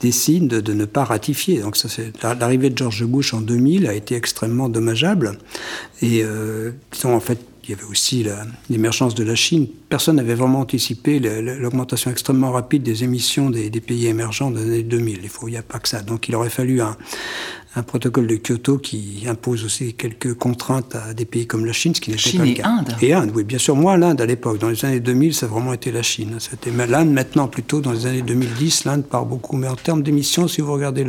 décident 0.00 0.58
de, 0.58 0.72
ne 0.72 0.84
pas 0.84 1.04
ratifier. 1.04 1.60
Donc 1.60 1.78
l'arrivée 2.22 2.70
de 2.70 2.76
George 2.76 3.04
Bush 3.04 3.32
en 3.32 3.40
2000 3.40 3.86
a 3.86 3.94
été 3.94 4.16
extrêmement 4.16 4.68
dommageable. 4.68 5.38
Et 6.02 6.24
disons, 6.90 7.14
en 7.14 7.20
fait, 7.20 7.38
il 7.64 7.70
y 7.70 7.74
avait 7.74 7.84
aussi 7.84 8.26
l'émergence 8.70 9.14
de 9.14 9.22
la 9.22 9.36
Chine. 9.36 9.68
Personne 9.88 10.16
n'avait 10.16 10.34
vraiment 10.34 10.60
anticipé 10.60 11.20
l'augmentation 11.20 12.10
extrêmement 12.10 12.50
rapide 12.50 12.82
des 12.82 13.04
émissions 13.04 13.50
des, 13.50 13.70
pays 13.80 14.06
émergents 14.06 14.50
dans 14.50 14.60
les 14.60 14.66
années 14.66 14.82
2000. 14.82 15.20
Il 15.42 15.48
n'y 15.48 15.56
a 15.56 15.62
pas 15.62 15.78
que 15.78 15.88
ça. 15.88 16.02
Donc 16.02 16.28
il 16.28 16.34
aurait 16.34 16.50
fallu 16.50 16.80
un, 16.80 16.96
protocole 17.86 18.26
de 18.26 18.36
Kyoto 18.36 18.78
qui 18.78 19.24
impose 19.28 19.64
aussi 19.64 19.94
quelques 19.94 20.34
contraintes 20.34 20.94
à 20.94 21.14
des 21.14 21.24
pays 21.24 21.46
comme 21.46 21.64
la 21.64 21.72
Chine, 21.72 21.94
ce 21.94 22.00
qui 22.00 22.10
n'était 22.10 22.36
pas 22.36 22.44
le 22.44 22.52
cas. 22.52 22.62
Et 22.62 22.66
Inde. 22.66 22.96
Et 23.00 23.12
Inde, 23.14 23.32
oui, 23.34 23.44
bien 23.44 23.58
sûr. 23.58 23.76
Moi, 23.76 23.96
l'Inde 23.96 24.20
à 24.20 24.26
l'époque, 24.26 24.58
dans 24.58 24.68
les 24.68 24.84
années 24.84 25.00
2000, 25.00 25.32
ça 25.32 25.46
a 25.46 25.48
vraiment 25.48 25.72
été 25.72 25.92
la 25.92 26.02
Chine. 26.02 26.36
C'était 26.38 26.70
l'Inde 26.70 27.12
maintenant 27.12 27.46
plutôt 27.48 27.80
dans 27.80 27.92
les 27.92 28.06
années 28.06 28.22
2010. 28.22 28.84
L'Inde 28.86 29.04
part 29.04 29.24
beaucoup, 29.24 29.56
mais 29.56 29.68
en 29.68 29.76
termes 29.76 30.02
d'émissions, 30.02 30.48
si 30.48 30.60
vous 30.60 30.72
regardez 30.72 31.06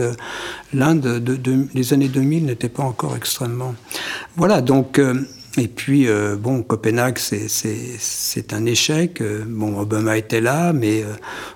l'Inde, 0.73 1.01
de, 1.01 1.67
les 1.73 1.93
années 1.93 2.09
2000 2.09 2.45
n'étaient 2.45 2.69
pas 2.69 2.83
encore 2.83 3.15
extrêmement. 3.15 3.73
Voilà, 4.35 4.61
donc. 4.61 4.99
Euh, 4.99 5.15
et 5.57 5.67
puis, 5.67 6.07
euh, 6.07 6.35
bon, 6.35 6.63
Copenhague, 6.63 7.19
c'est 7.19 8.53
un 8.53 8.65
échec. 8.65 9.21
Euh, 9.21 9.43
bon, 9.47 9.79
Obama 9.79 10.17
était 10.17 10.41
là, 10.41 10.73
mais 10.73 11.03
euh, 11.03 11.13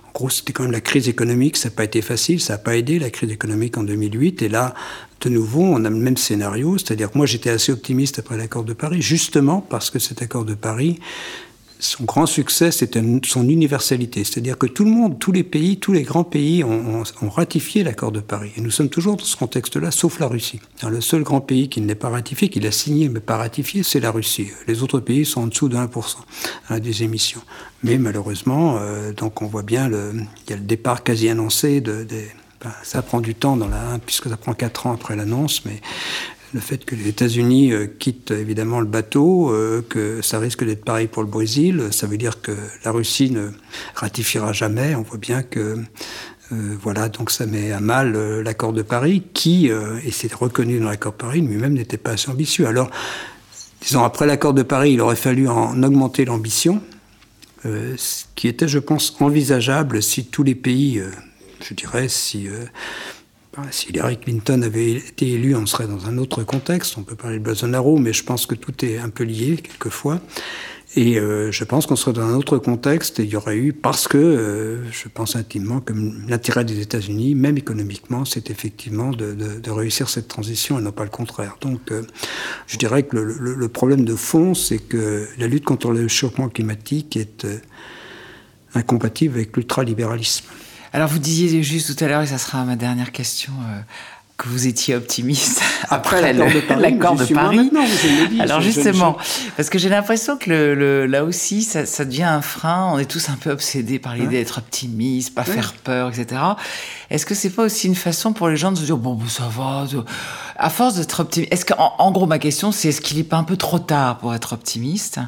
en 0.08 0.12
gros, 0.14 0.30
c'était 0.30 0.54
quand 0.54 0.64
même 0.64 0.72
la 0.72 0.82
crise 0.82 1.10
économique. 1.10 1.58
Ça 1.58 1.70
n'a 1.70 1.76
pas 1.76 1.84
été 1.84 2.04
facile, 2.04 2.40
ça 2.40 2.54
n'a 2.54 2.58
pas 2.60 2.78
aidé 2.78 3.00
la 3.00 3.10
crise 3.10 3.32
économique 3.32 3.76
en 3.78 3.84
2008. 3.84 4.44
Et 4.44 4.50
là, 4.50 4.76
de 5.22 5.30
nouveau, 5.30 5.64
on 5.64 5.84
a 5.84 5.90
le 5.90 5.96
même 5.96 6.18
scénario. 6.18 6.78
C'est-à-dire 6.78 7.12
que 7.12 7.18
moi, 7.18 7.26
j'étais 7.26 7.50
assez 7.50 7.72
optimiste 7.72 8.20
après 8.20 8.38
l'accord 8.38 8.64
de 8.64 8.74
Paris, 8.74 9.02
justement 9.02 9.62
parce 9.62 9.90
que 9.90 9.98
cet 9.98 10.22
accord 10.22 10.46
de 10.46 10.54
Paris 10.54 11.00
son 11.80 12.06
grand 12.06 12.26
succès, 12.26 12.72
c'était 12.72 13.02
son 13.24 13.48
universalité. 13.48 14.24
C'est-à-dire 14.24 14.58
que 14.58 14.66
tout 14.66 14.84
le 14.84 14.92
monde, 14.92 15.20
tous 15.20 15.32
les 15.32 15.44
pays, 15.44 15.78
tous 15.78 15.94
les 15.94 16.04
grands 16.04 16.24
pays 16.24 16.64
ont, 16.64 17.04
ratifié 17.30 17.84
l'accord 17.84 18.12
de 18.12 18.20
Paris. 18.20 18.52
Et 18.58 18.62
nous 18.62 18.72
sommes 18.72 18.90
toujours 18.90 19.18
dans 19.18 19.24
ce 19.24 19.36
contexte-là, 19.36 19.92
sauf 19.92 20.20
la 20.20 20.28
Russie. 20.28 20.60
le 20.88 21.02
seul 21.02 21.24
grand 21.24 21.42
pays 21.42 21.70
qui 21.70 21.82
ne 21.82 21.94
pas 21.94 22.10
ratifié, 22.10 22.50
qui 22.50 22.60
l'a 22.60 22.72
signé 22.72 23.10
mais 23.10 23.20
pas 23.20 23.38
ratifié, 23.38 23.84
c'est 23.84 24.00
la 24.00 24.12
Russie. 24.12 24.50
Les 24.68 24.82
autres 24.82 25.00
pays 25.00 25.26
sont 25.26 25.42
en 25.42 25.48
dessous 25.48 25.70
de 25.70 25.78
1% 25.78 26.16
hein, 26.70 26.80
des 26.80 27.04
émissions. 27.04 27.42
Mais 27.84 27.98
malheureusement, 27.98 28.78
euh, 28.80 29.14
donc 29.14 29.42
on 29.42 29.46
voit 29.48 29.64
bien, 29.64 29.90
il 29.90 30.50
y 30.50 30.54
a 30.54 30.56
le 30.56 30.64
départ 30.64 31.04
quasi 31.04 31.30
annoncé 31.30 31.82
de, 31.82 32.08
ça 32.84 33.02
prend 33.02 33.22
du 33.22 33.36
temps 33.36 33.56
dans 33.56 33.68
la, 33.68 34.00
puisque 34.06 34.30
ça 34.30 34.38
prend 34.38 34.54
4 34.54 34.88
ans 34.88 34.94
après 34.94 35.16
l'annonce, 35.16 35.64
mais 35.66 35.80
le 36.54 36.60
fait 36.60 36.86
que 36.86 36.96
les 36.96 37.08
États-Unis 37.08 37.74
euh, 37.74 37.88
quittent 37.88 38.32
évidemment 38.32 38.80
le 38.80 38.86
bateau, 38.86 39.52
euh, 39.52 39.86
que 39.88 40.22
ça 40.22 40.40
risque 40.40 40.64
d'être 40.64 40.86
pareil 40.86 41.08
pour 41.08 41.24
le 41.24 41.30
Brésil, 41.30 41.88
ça 41.92 42.08
veut 42.08 42.18
dire 42.18 42.42
que 42.42 42.56
la 42.86 42.92
Russie 42.92 43.32
ne 43.32 43.50
ratifiera 43.96 44.54
jamais. 44.54 44.96
On 44.96 45.02
voit 45.02 45.18
bien 45.18 45.44
que 45.44 45.78
euh, 46.52 46.76
voilà, 46.82 47.10
donc 47.10 47.32
ça 47.32 47.46
met 47.46 47.72
à 47.72 47.82
mal 47.82 48.42
l'accord 48.42 48.72
de 48.72 48.82
Paris, 48.82 49.24
qui, 49.34 49.68
et 49.68 50.12
c'est 50.12 50.34
reconnu 50.34 50.80
dans 50.80 50.88
l'accord 50.88 51.12
de 51.12 51.18
Paris, 51.18 51.42
lui-même 51.42 51.74
n'était 51.74 51.98
pas 51.98 52.12
assez 52.12 52.30
ambitieux. 52.30 52.68
Alors, 52.68 52.90
disons, 53.82 54.04
après 54.04 54.26
l'accord 54.26 54.54
de 54.54 54.64
Paris, 54.64 54.94
il 54.94 55.02
aurait 55.02 55.18
fallu 55.18 55.50
en 55.50 55.84
augmenter 55.84 56.24
l'ambition, 56.24 56.82
ce 57.66 58.24
qui 58.36 58.48
était, 58.48 58.70
je 58.70 58.80
pense, 58.80 59.14
envisageable 59.20 60.02
si 60.02 60.28
tous 60.28 60.44
les 60.44 60.56
pays, 60.56 61.04
je 61.60 61.74
dirais, 61.74 62.08
si 62.08 62.48
si 63.72 63.90
Hillary 63.90 64.18
Clinton 64.18 64.62
avait 64.62 64.94
été 64.94 65.32
élu, 65.32 65.56
on 65.56 65.66
serait 65.66 65.88
dans 65.88 66.06
un 66.08 66.18
autre 66.18 66.44
contexte. 66.44 66.98
On 66.98 67.04
peut 67.04 67.16
parler 67.16 67.40
de 67.40 67.44
Bolsonaro, 67.44 67.98
mais 67.98 68.14
je 68.14 68.24
pense 68.24 68.46
que 68.46 68.56
tout 68.56 68.86
est 68.86 68.98
un 68.98 69.10
peu 69.10 69.24
lié 69.24 69.58
quelquefois. 69.58 70.20
Et 70.96 71.20
euh, 71.20 71.52
je 71.52 71.64
pense 71.64 71.86
qu'on 71.86 71.96
serait 71.96 72.14
dans 72.14 72.24
un 72.24 72.34
autre 72.34 72.58
contexte 72.58 73.20
et 73.20 73.24
il 73.24 73.30
y 73.30 73.36
aurait 73.36 73.58
eu, 73.58 73.74
parce 73.74 74.08
que 74.08 74.18
euh, 74.18 74.92
je 74.92 75.10
pense 75.10 75.36
intimement 75.36 75.80
que 75.80 75.94
l'intérêt 76.28 76.64
des 76.64 76.80
États-Unis, 76.80 77.36
même 77.36 77.58
économiquement, 77.58 78.26
c'est 78.26 78.50
effectivement 78.50 79.12
de, 79.12 79.70
réussir 79.70 80.10
cette 80.10 80.28
transition 80.28 80.80
et 80.80 80.82
non 80.82 80.92
pas 80.92 81.04
le 81.04 81.10
contraire. 81.10 81.58
Donc 81.62 81.92
euh, 81.92 82.04
je 82.68 82.78
dirais 82.78 83.04
que 83.04 83.18
le, 83.18 83.68
problème 83.68 84.06
de 84.06 84.16
fond, 84.16 84.54
c'est 84.54 84.80
que 84.80 85.28
la 85.38 85.48
lutte 85.48 85.66
contre 85.66 85.92
le 85.92 86.08
changement 86.08 86.48
climatique 86.48 87.18
est 87.18 87.46
incompatible 88.74 89.36
avec 89.36 89.56
l'ultralibéralisme. 89.56 90.46
Alors 90.94 91.10
vous 91.10 91.20
disiez 91.20 91.64
juste 91.64 91.96
tout 91.96 92.04
à 92.04 92.08
l'heure, 92.08 92.22
et 92.22 92.28
ça 92.28 92.38
sera 92.38 92.64
ma 92.64 92.76
dernière 92.76 93.12
question, 93.12 93.54
euh, 93.70 93.80
que 94.38 94.50
vous 94.50 94.68
étiez 94.68 94.96
optimiste 94.96 95.62
après, 95.90 96.18
après 96.18 96.34
l'accord 96.34 97.16
de 97.16 97.26
Paris. 97.26 97.28
De 97.28 97.34
Paris. 97.34 97.72
Dit, 98.30 98.40
Alors 98.40 98.62
justement, 98.62 99.18
parce 99.56 99.70
que 99.70 99.80
j'ai 99.80 99.90
l'impression 99.90 100.38
que 100.38 100.50
le, 100.50 100.76
le, 100.76 101.06
là 101.08 101.24
aussi, 101.24 101.64
ça, 101.64 101.86
ça, 101.88 102.06
devient 102.06 102.24
un 102.24 102.42
frein. 102.42 102.92
On 102.94 103.00
est 103.00 103.10
tous 103.10 103.30
un 103.30 103.36
peu 103.36 103.50
obsédés 103.50 103.98
par 103.98 104.16
l'idée 104.16 104.38
d'être 104.38 104.60
optimiste, 104.60 105.34
pas 105.34 105.44
faire 105.44 105.74
peur, 105.74 106.10
etc. 106.10 106.40
Est-ce 107.10 107.26
que 107.26 107.34
c'est 107.34 107.50
pas 107.50 107.64
aussi 107.64 107.88
une 107.88 107.96
façon 107.96 108.32
pour 108.32 108.48
les 108.48 108.58
gens 108.58 108.72
de 108.72 108.78
se 108.78 108.84
dire 108.84 108.98
bon, 108.98 109.16
bon 109.16 109.28
ça 109.28 109.50
va, 109.50 109.86
à 110.58 110.70
force 110.70 110.96
d'être 110.96 111.20
optimiste. 111.20 111.52
Est-ce 111.52 111.66
qu'en 111.66 111.96
en 111.98 112.12
gros 112.12 112.28
ma 112.28 112.40
question 112.40 112.72
c'est 112.72 112.90
est-ce 112.90 113.02
qu'il 113.02 113.18
n'est 113.18 113.24
pas 113.24 113.38
un 113.38 113.44
peu 113.44 113.58
trop 113.58 113.80
tard 113.80 114.20
pour 114.20 114.36
être 114.36 114.54
optimiste? 114.54 115.20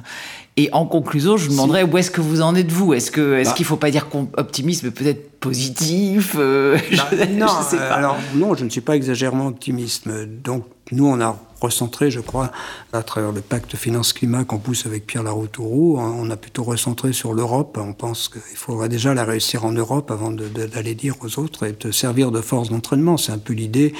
Et 0.59 0.69
en 0.73 0.85
conclusion, 0.85 1.37
je 1.37 1.45
vous 1.45 1.51
demanderais 1.51 1.85
si. 1.85 1.89
où 1.89 1.97
est-ce 1.97 2.11
que 2.11 2.19
vous 2.19 2.41
en 2.41 2.53
êtes 2.53 2.69
vous? 2.69 2.93
Est-ce 2.93 3.11
que 3.11 3.37
est-ce 3.37 3.51
bah. 3.51 3.55
qu'il 3.55 3.65
faut 3.65 3.77
pas 3.77 3.91
dire 3.91 4.07
optimiste, 4.35 4.83
mais 4.83 4.91
peut-être 4.91 5.39
positif 5.39 6.35
euh, 6.37 6.77
bah, 6.97 7.07
je, 7.11 7.25
Non, 7.37 7.47
je 7.47 7.63
sais 7.63 7.77
pas. 7.77 7.93
alors 7.93 8.17
non, 8.35 8.55
je 8.55 8.65
ne 8.65 8.69
suis 8.69 8.81
pas 8.81 8.97
exagérément 8.97 9.47
optimiste. 9.47 10.09
Donc 10.43 10.65
nous, 10.91 11.07
on 11.07 11.21
a 11.21 11.39
recentré, 11.61 12.11
je 12.11 12.19
crois, 12.19 12.51
à 12.91 13.03
travers 13.03 13.31
le 13.31 13.39
pacte 13.39 13.77
finance-climat 13.77 14.43
qu'on 14.43 14.57
pousse 14.57 14.85
avec 14.85 15.07
Pierre 15.07 15.23
Laroutourou, 15.23 15.97
on 15.97 16.29
a 16.29 16.35
plutôt 16.35 16.63
recentré 16.63 17.13
sur 17.13 17.33
l'Europe. 17.33 17.79
On 17.81 17.93
pense 17.93 18.27
qu'il 18.27 18.57
faudra 18.57 18.89
déjà 18.89 19.13
la 19.13 19.23
réussir 19.23 19.63
en 19.63 19.71
Europe 19.71 20.11
avant 20.11 20.31
d'aller 20.31 20.93
dire 20.93 21.15
aux 21.21 21.39
autres 21.39 21.67
et 21.67 21.71
de 21.71 21.91
servir 21.91 22.31
de 22.31 22.41
force 22.41 22.69
d'entraînement. 22.69 23.15
C'est 23.15 23.31
un 23.31 23.37
peu 23.37 23.53
l'idée. 23.53 23.93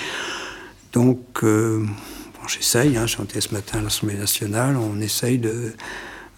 Donc, 0.91 1.21
euh, 1.43 1.85
bon, 1.85 2.47
j'essaye, 2.49 2.97
hein, 2.97 3.07
chantais 3.07 3.39
ce 3.39 3.53
matin 3.53 3.79
à 3.79 3.81
l'Assemblée 3.81 4.17
nationale, 4.17 4.75
on 4.75 4.99
essaye 4.99 5.37
de 5.37 5.73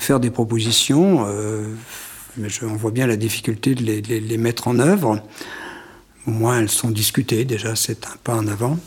faire 0.01 0.19
des 0.19 0.31
propositions, 0.31 1.25
euh, 1.27 1.63
mais 2.37 2.47
on 2.63 2.75
voit 2.75 2.91
bien 2.91 3.07
la 3.07 3.17
difficulté 3.17 3.75
de 3.75 3.83
les, 3.83 4.37
mettre 4.37 4.67
en 4.67 4.79
œuvre. 4.79 5.21
Au 6.27 6.31
moins, 6.31 6.59
elles 6.59 6.69
sont 6.69 6.89
discutées, 6.89 7.45
déjà, 7.45 7.75
c'est 7.75 8.05
un 8.05 8.15
pas 8.23 8.35
en 8.35 8.47
avant. 8.47 8.77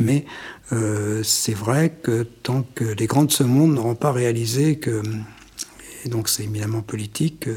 Mais 0.00 0.24
euh, 0.72 1.22
c'est 1.22 1.54
vrai 1.54 1.92
que 2.02 2.22
tant 2.22 2.64
que 2.74 2.84
les 2.84 3.06
grands 3.06 3.24
de 3.24 3.32
ce 3.32 3.42
monde 3.42 3.74
n'auront 3.74 3.94
pas 3.94 4.12
réalisé 4.12 4.76
que, 4.76 5.02
et 6.04 6.08
donc 6.08 6.28
c'est 6.28 6.44
éminemment 6.44 6.82
politique, 6.82 7.40
que, 7.40 7.56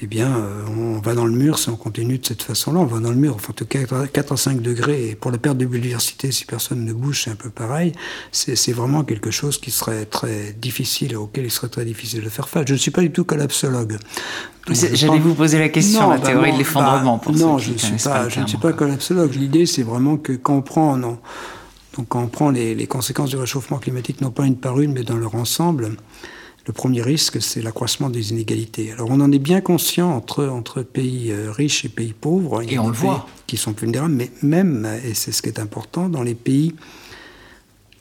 eh 0.00 0.06
bien, 0.06 0.28
euh, 0.28 0.64
on 0.76 1.00
va 1.00 1.14
dans 1.14 1.24
le 1.24 1.32
mur 1.32 1.58
si 1.58 1.70
on 1.70 1.76
continue 1.76 2.18
de 2.18 2.26
cette 2.26 2.42
façon-là. 2.42 2.78
On 2.78 2.86
va 2.86 3.00
dans 3.00 3.10
le 3.10 3.16
mur, 3.16 3.34
enfin, 3.34 3.50
en 3.50 3.54
tout 3.54 3.66
cas, 3.66 3.80
4 3.84 4.32
à 4.32 4.36
5 4.36 4.62
degrés. 4.62 5.10
Et 5.10 5.14
pour 5.16 5.32
la 5.32 5.38
perte 5.38 5.58
de 5.58 5.66
biodiversité, 5.66 6.30
si 6.30 6.44
personne 6.44 6.84
ne 6.84 6.92
bouge, 6.92 7.24
c'est 7.24 7.30
un 7.30 7.36
peu 7.36 7.50
pareil. 7.50 7.92
C'est 8.30 8.72
vraiment 8.72 9.02
quelque 9.02 9.32
chose 9.32 9.58
qui 9.58 9.72
serait 9.72 10.04
très 10.04 10.52
difficile, 10.52 11.16
auquel 11.16 11.46
il 11.46 11.50
serait 11.50 11.68
très 11.68 11.84
difficile 11.84 12.22
de 12.22 12.28
faire 12.28 12.48
face. 12.48 12.64
Je 12.68 12.74
ne 12.74 12.78
suis 12.78 12.92
pas 12.92 13.00
du 13.00 13.10
tout 13.10 13.24
collapsologue. 13.24 13.98
J'allais 14.70 15.18
vous 15.18 15.34
poser 15.34 15.58
la 15.58 15.68
question, 15.68 16.02
non, 16.02 16.10
la 16.10 16.18
bah, 16.18 16.26
théorie 16.26 16.52
de 16.52 16.58
l'effondrement. 16.58 17.20
Bah, 17.24 17.32
non, 17.34 17.58
je 17.58 17.72
ne 17.72 17.78
suis 17.78 17.96
pas, 17.96 18.28
je 18.28 18.40
ne 18.40 18.46
suis 18.46 18.58
pas 18.58 18.72
collapsologue. 18.72 19.34
L'idée, 19.34 19.66
c'est 19.66 19.82
vraiment 19.82 20.16
que 20.16 20.32
quand 20.32 20.56
on 20.56 20.62
prend, 20.62 20.96
non, 20.96 21.18
donc 21.96 22.06
quand 22.08 22.22
on 22.22 22.28
prend 22.28 22.50
les, 22.50 22.76
les 22.76 22.86
conséquences 22.86 23.30
du 23.30 23.36
réchauffement 23.36 23.78
climatique, 23.78 24.20
non 24.20 24.30
pas 24.30 24.46
une 24.46 24.56
par 24.56 24.78
une, 24.80 24.92
mais 24.92 25.02
dans 25.02 25.16
leur 25.16 25.34
ensemble, 25.34 25.96
le 26.68 26.74
premier 26.74 27.00
risque, 27.00 27.40
c'est 27.40 27.62
l'accroissement 27.62 28.10
des 28.10 28.30
inégalités. 28.30 28.92
Alors 28.92 29.08
on 29.10 29.20
en 29.20 29.32
est 29.32 29.38
bien 29.38 29.62
conscient 29.62 30.14
entre, 30.14 30.44
entre 30.44 30.82
pays 30.82 31.32
euh, 31.32 31.50
riches 31.50 31.86
et 31.86 31.88
pays 31.88 32.12
pauvres. 32.12 32.62
Et 32.62 32.78
on 32.78 32.88
le 32.88 32.94
voit. 32.94 33.26
Qui 33.46 33.56
sont 33.56 33.72
vulnérables, 33.72 34.12
mais 34.12 34.30
même, 34.42 34.86
et 35.02 35.14
c'est 35.14 35.32
ce 35.32 35.40
qui 35.40 35.48
est 35.48 35.58
important, 35.58 36.10
dans 36.10 36.22
les 36.22 36.34
pays 36.34 36.74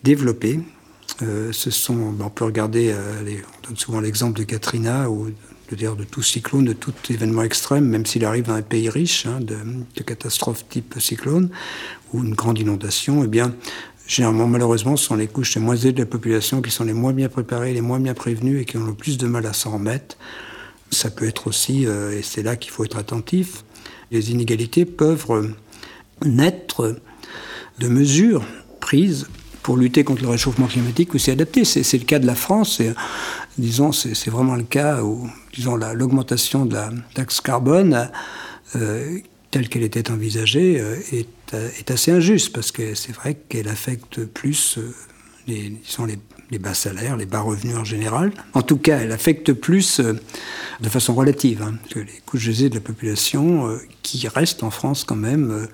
développés, 0.04 0.60
euh, 1.22 1.54
ce 1.54 1.72
sont, 1.72 2.14
on 2.20 2.30
peut 2.30 2.44
regarder, 2.44 2.92
euh, 2.92 3.24
les, 3.24 3.38
on 3.38 3.68
donne 3.70 3.78
souvent 3.78 4.02
l'exemple 4.02 4.38
de 4.38 4.44
Katrina 4.44 5.10
ou 5.10 5.32
de, 5.72 5.76
de 5.76 6.04
tout 6.04 6.22
cyclone, 6.22 6.66
de 6.66 6.74
tout 6.74 6.94
événement 7.10 7.44
extrême, 7.44 7.86
même 7.86 8.06
s'il 8.06 8.26
arrive 8.26 8.48
dans 8.48 8.56
un 8.56 8.62
pays 8.62 8.90
riche, 8.90 9.26
hein, 9.26 9.40
de, 9.40 9.56
de 9.96 10.04
catastrophes 10.04 10.66
type 10.68 10.96
cyclone 11.00 11.50
ou 12.12 12.22
une 12.22 12.34
grande 12.34 12.60
inondation, 12.60 13.24
eh 13.24 13.28
bien, 13.28 13.56
généralement, 14.08 14.48
malheureusement, 14.48 14.96
ce 14.96 15.06
sont 15.06 15.16
les 15.16 15.28
couches 15.28 15.56
les 15.56 15.62
moins 15.62 15.76
aisées 15.76 15.92
de 15.92 16.00
la 16.00 16.06
population 16.06 16.62
qui 16.62 16.72
sont 16.72 16.86
les 16.86 16.94
moins 16.94 17.14
bien 17.14 17.30
préparées, 17.30 17.74
les 17.74 17.82
moins 17.82 18.00
bien 18.00 18.14
prévenues 18.14 18.62
et 18.62 18.66
qui 18.66 18.78
ont 18.78 18.86
le 18.86 18.94
plus 18.94 19.18
de 19.18 19.28
mal 19.28 19.46
à 19.46 19.54
s'en 19.54 19.72
remettre. 19.72 20.18
Ça 20.90 21.12
peut 21.12 21.28
être 21.28 21.48
aussi, 21.48 21.86
euh, 21.86 22.18
et 22.18 22.22
c'est 22.22 22.44
là 22.44 22.56
qu'il 22.56 22.72
faut 22.72 22.86
être 22.86 22.98
attentif, 22.98 23.66
les 24.10 24.32
inégalités 24.32 24.86
peuvent 24.86 25.26
euh, 25.30 25.50
naître 26.26 26.96
de 27.80 27.88
mesures 27.88 28.44
prises 28.80 29.28
pour 29.62 29.76
lutter 29.76 30.06
contre 30.06 30.24
le 30.24 30.30
réchauffement 30.30 30.68
climatique 30.68 31.14
ou 31.14 31.18
s'y 31.18 31.30
adapter. 31.30 31.66
C'est 31.66 31.98
le 31.98 32.06
cas 32.06 32.20
de 32.20 32.26
la 32.26 32.36
France. 32.36 32.80
Et, 32.80 32.94
disons, 33.58 33.92
c'est 33.92 34.30
vraiment 34.30 34.56
le 34.56 34.64
cas 34.64 35.04
où, 35.04 35.30
l'augmentation 35.94 36.66
de 36.66 36.74
la 36.74 36.90
taxe 37.14 37.42
carbone 37.42 38.10
euh, 38.78 39.20
telle 39.58 39.70
qu'elle 39.70 39.82
était 39.82 40.12
envisagée 40.12 40.80
euh, 40.80 40.96
est, 41.12 41.28
euh, 41.56 41.68
est, 41.80 41.90
assez 41.90 42.12
injuste 42.12 42.54
parce 42.54 42.72
que 42.72 42.94
c'est 42.94 43.12
vrai 43.12 43.34
qu'elle 43.50 43.70
affecte 43.70 44.24
plus 44.24 44.78
euh, 44.78 44.94
les, 45.48 45.74
les, 46.52 46.60
bas 46.60 46.76
salaires, 46.76 47.18
les 47.18 47.26
bas 47.26 47.40
revenus 47.40 47.76
en 47.76 47.84
général. 47.84 48.32
En 48.54 48.62
tout 48.62 48.78
cas, 48.78 49.00
elle 49.00 49.12
affecte 49.12 49.54
plus 49.54 50.00
de 50.00 50.90
façon 50.90 51.16
relative 51.16 51.64
hein, 51.64 51.74
que 51.90 51.98
les 51.98 52.22
couches 52.28 52.48
aisées 52.50 52.70
de 52.70 52.76
la 52.76 52.82
population 52.82 53.80
qui 54.04 54.28
restent 54.28 54.62
en 54.62 54.70
France 54.70 55.04
quand 55.04 55.16
même 55.16 55.68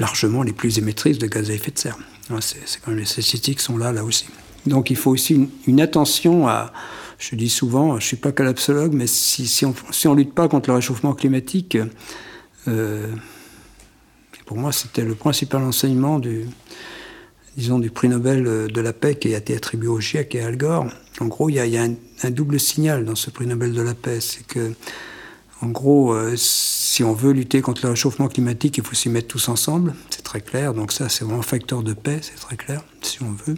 largement 0.00 0.42
les 0.42 0.52
plus 0.52 0.78
émettrices 0.78 1.18
de 1.18 1.28
gaz 1.28 1.50
à 1.50 1.52
effet 1.52 1.70
de 1.70 1.78
serre. 1.78 1.98
C'est 2.40 2.80
quand 2.80 2.90
même 2.90 2.98
les 2.98 3.06
statistiques 3.06 3.60
sont 3.60 3.78
là, 3.78 3.92
là 3.92 4.02
aussi. 4.02 4.26
Donc 4.66 4.90
il 4.90 4.96
faut 4.96 5.12
aussi 5.12 5.48
une 5.68 5.80
attention 5.80 6.48
à, 6.48 6.72
je 7.18 7.34
dis 7.34 7.48
souvent, 7.48 7.90
je 7.90 7.94
ne 7.96 8.00
suis 8.00 8.16
pas 8.16 8.32
collapsologue, 8.32 8.92
mais 8.94 9.06
si, 9.06 9.46
si 9.46 9.66
on 9.66 9.70
ne 9.70 9.92
si 9.92 10.08
lutte 10.08 10.34
pas 10.34 10.48
contre 10.48 10.70
le 10.70 10.76
réchauffement 10.76 11.14
climatique, 11.14 11.76
euh, 12.68 13.12
pour 14.46 14.56
moi 14.56 14.72
c'était 14.72 15.04
le 15.04 15.14
principal 15.14 15.62
enseignement 15.62 16.18
du, 16.20 16.46
disons, 17.56 17.80
du 17.80 17.90
prix 17.90 18.08
Nobel 18.08 18.68
de 18.68 18.80
la 18.80 18.92
paix 18.92 19.16
qui 19.16 19.34
a 19.34 19.38
été 19.38 19.56
attribué 19.56 19.88
au 19.88 20.00
GIEC 20.00 20.36
et 20.36 20.42
à 20.42 20.46
Al 20.46 20.56
Gore. 20.56 20.86
En 21.20 21.26
gros, 21.26 21.48
il 21.50 21.56
y 21.56 21.60
a, 21.60 21.66
il 21.66 21.72
y 21.72 21.76
a 21.76 21.82
un, 21.82 21.94
un, 22.22 22.30
double 22.30 22.60
signal 22.60 23.04
dans 23.04 23.16
ce 23.16 23.30
prix 23.30 23.46
Nobel 23.46 23.72
de 23.72 23.82
la 23.82 23.94
paix, 23.94 24.20
c'est 24.20 24.46
que 24.46 24.72
en 25.60 25.68
gros, 25.68 26.12
euh, 26.12 26.34
si 26.36 27.02
on 27.02 27.12
veut 27.12 27.32
lutter 27.32 27.62
contre 27.62 27.84
le 27.84 27.90
réchauffement 27.90 28.28
climatique, 28.28 28.78
il 28.78 28.84
faut 28.84 28.94
s'y 28.94 29.08
mettre 29.08 29.28
tous 29.28 29.48
ensemble, 29.48 29.94
c'est 30.10 30.22
très 30.22 30.40
clair. 30.40 30.72
Donc 30.72 30.92
ça, 30.92 31.08
c'est 31.08 31.24
vraiment 31.24 31.40
un 31.40 31.42
facteur 31.42 31.82
de 31.82 31.94
paix, 31.94 32.20
c'est 32.22 32.36
très 32.36 32.56
clair, 32.56 32.82
si 33.02 33.22
on 33.22 33.32
veut. 33.32 33.56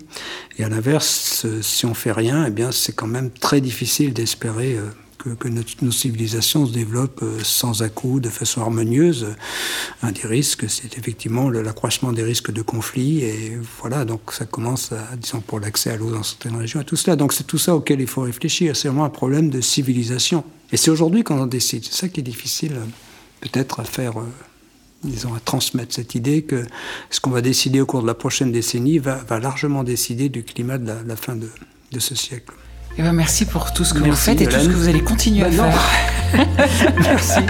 Et 0.58 0.64
à 0.64 0.68
l'inverse, 0.68 1.46
si 1.60 1.84
on 1.84 1.94
fait 1.94 2.12
rien, 2.12 2.46
eh 2.46 2.50
bien, 2.50 2.72
c'est 2.72 2.92
quand 2.92 3.06
même 3.06 3.30
très 3.30 3.60
difficile 3.60 4.14
d'espérer 4.14 4.76
euh, 4.76 4.88
que, 5.38 5.48
notre, 5.48 5.84
nos 5.84 5.90
civilisations 5.90 6.66
se 6.66 6.72
développent 6.72 7.22
euh, 7.22 7.38
sans 7.42 7.82
à-coups, 7.82 8.22
de 8.22 8.28
façon 8.28 8.62
harmonieuse. 8.62 9.28
Un 10.02 10.12
des 10.12 10.26
risques, 10.26 10.68
c'est 10.68 10.96
effectivement 10.98 11.50
l'accroissement 11.50 12.12
des 12.12 12.22
risques 12.22 12.50
de 12.50 12.62
conflits. 12.62 13.22
Et 13.22 13.58
voilà, 13.80 14.04
donc 14.04 14.32
ça 14.32 14.44
commence, 14.44 14.92
disons, 15.18 15.40
pour 15.40 15.60
l'accès 15.60 15.90
à 15.90 15.96
l'eau 15.96 16.10
dans 16.10 16.22
certaines 16.22 16.56
régions 16.56 16.80
et 16.80 16.84
tout 16.84 16.96
cela. 16.96 17.16
Donc 17.16 17.32
c'est 17.32 17.46
tout 17.46 17.58
ça 17.58 17.74
auquel 17.74 18.00
il 18.00 18.06
faut 18.06 18.22
réfléchir. 18.22 18.76
C'est 18.76 18.88
vraiment 18.88 19.04
un 19.04 19.10
problème 19.10 19.50
de 19.50 19.60
civilisation. 19.60 20.44
Et 20.72 20.76
c'est 20.76 20.90
aujourd'hui 20.90 21.24
qu'on 21.24 21.40
en 21.40 21.46
décide. 21.46 21.84
C'est 21.84 21.94
ça 21.94 22.08
qui 22.08 22.20
est 22.20 22.24
difficile, 22.24 22.76
peut-être, 23.40 23.80
à 23.80 23.84
faire. 23.84 24.18
Euh, 24.18 24.24
disons, 25.02 25.34
à 25.34 25.40
transmettre 25.40 25.94
cette 25.94 26.14
idée 26.14 26.42
que 26.42 26.66
ce 27.08 27.20
qu'on 27.20 27.30
va 27.30 27.40
décider 27.40 27.80
au 27.80 27.86
cours 27.86 28.02
de 28.02 28.06
la 28.06 28.12
prochaine 28.14 28.52
décennie 28.52 28.98
va, 28.98 29.24
largement 29.40 29.82
décider 29.82 30.28
du 30.28 30.44
climat 30.44 30.76
de 30.76 30.92
la, 31.06 31.16
fin 31.16 31.36
de 31.36 31.98
ce 31.98 32.14
siècle. 32.14 32.52
Eh 32.98 33.02
ben 33.02 33.12
merci 33.12 33.46
pour 33.46 33.72
tout 33.72 33.84
ce 33.84 33.94
que 33.94 34.00
merci, 34.00 34.10
vous 34.10 34.16
faites 34.16 34.40
et 34.40 34.44
Hélène. 34.44 34.58
tout 34.58 34.64
ce 34.64 34.68
que 34.68 34.74
vous 34.74 34.88
allez 34.88 35.02
continuer 35.02 35.42
bah 35.42 35.48
à 35.48 35.66
non. 35.66 35.70
faire. 35.72 36.92
merci. 37.00 37.40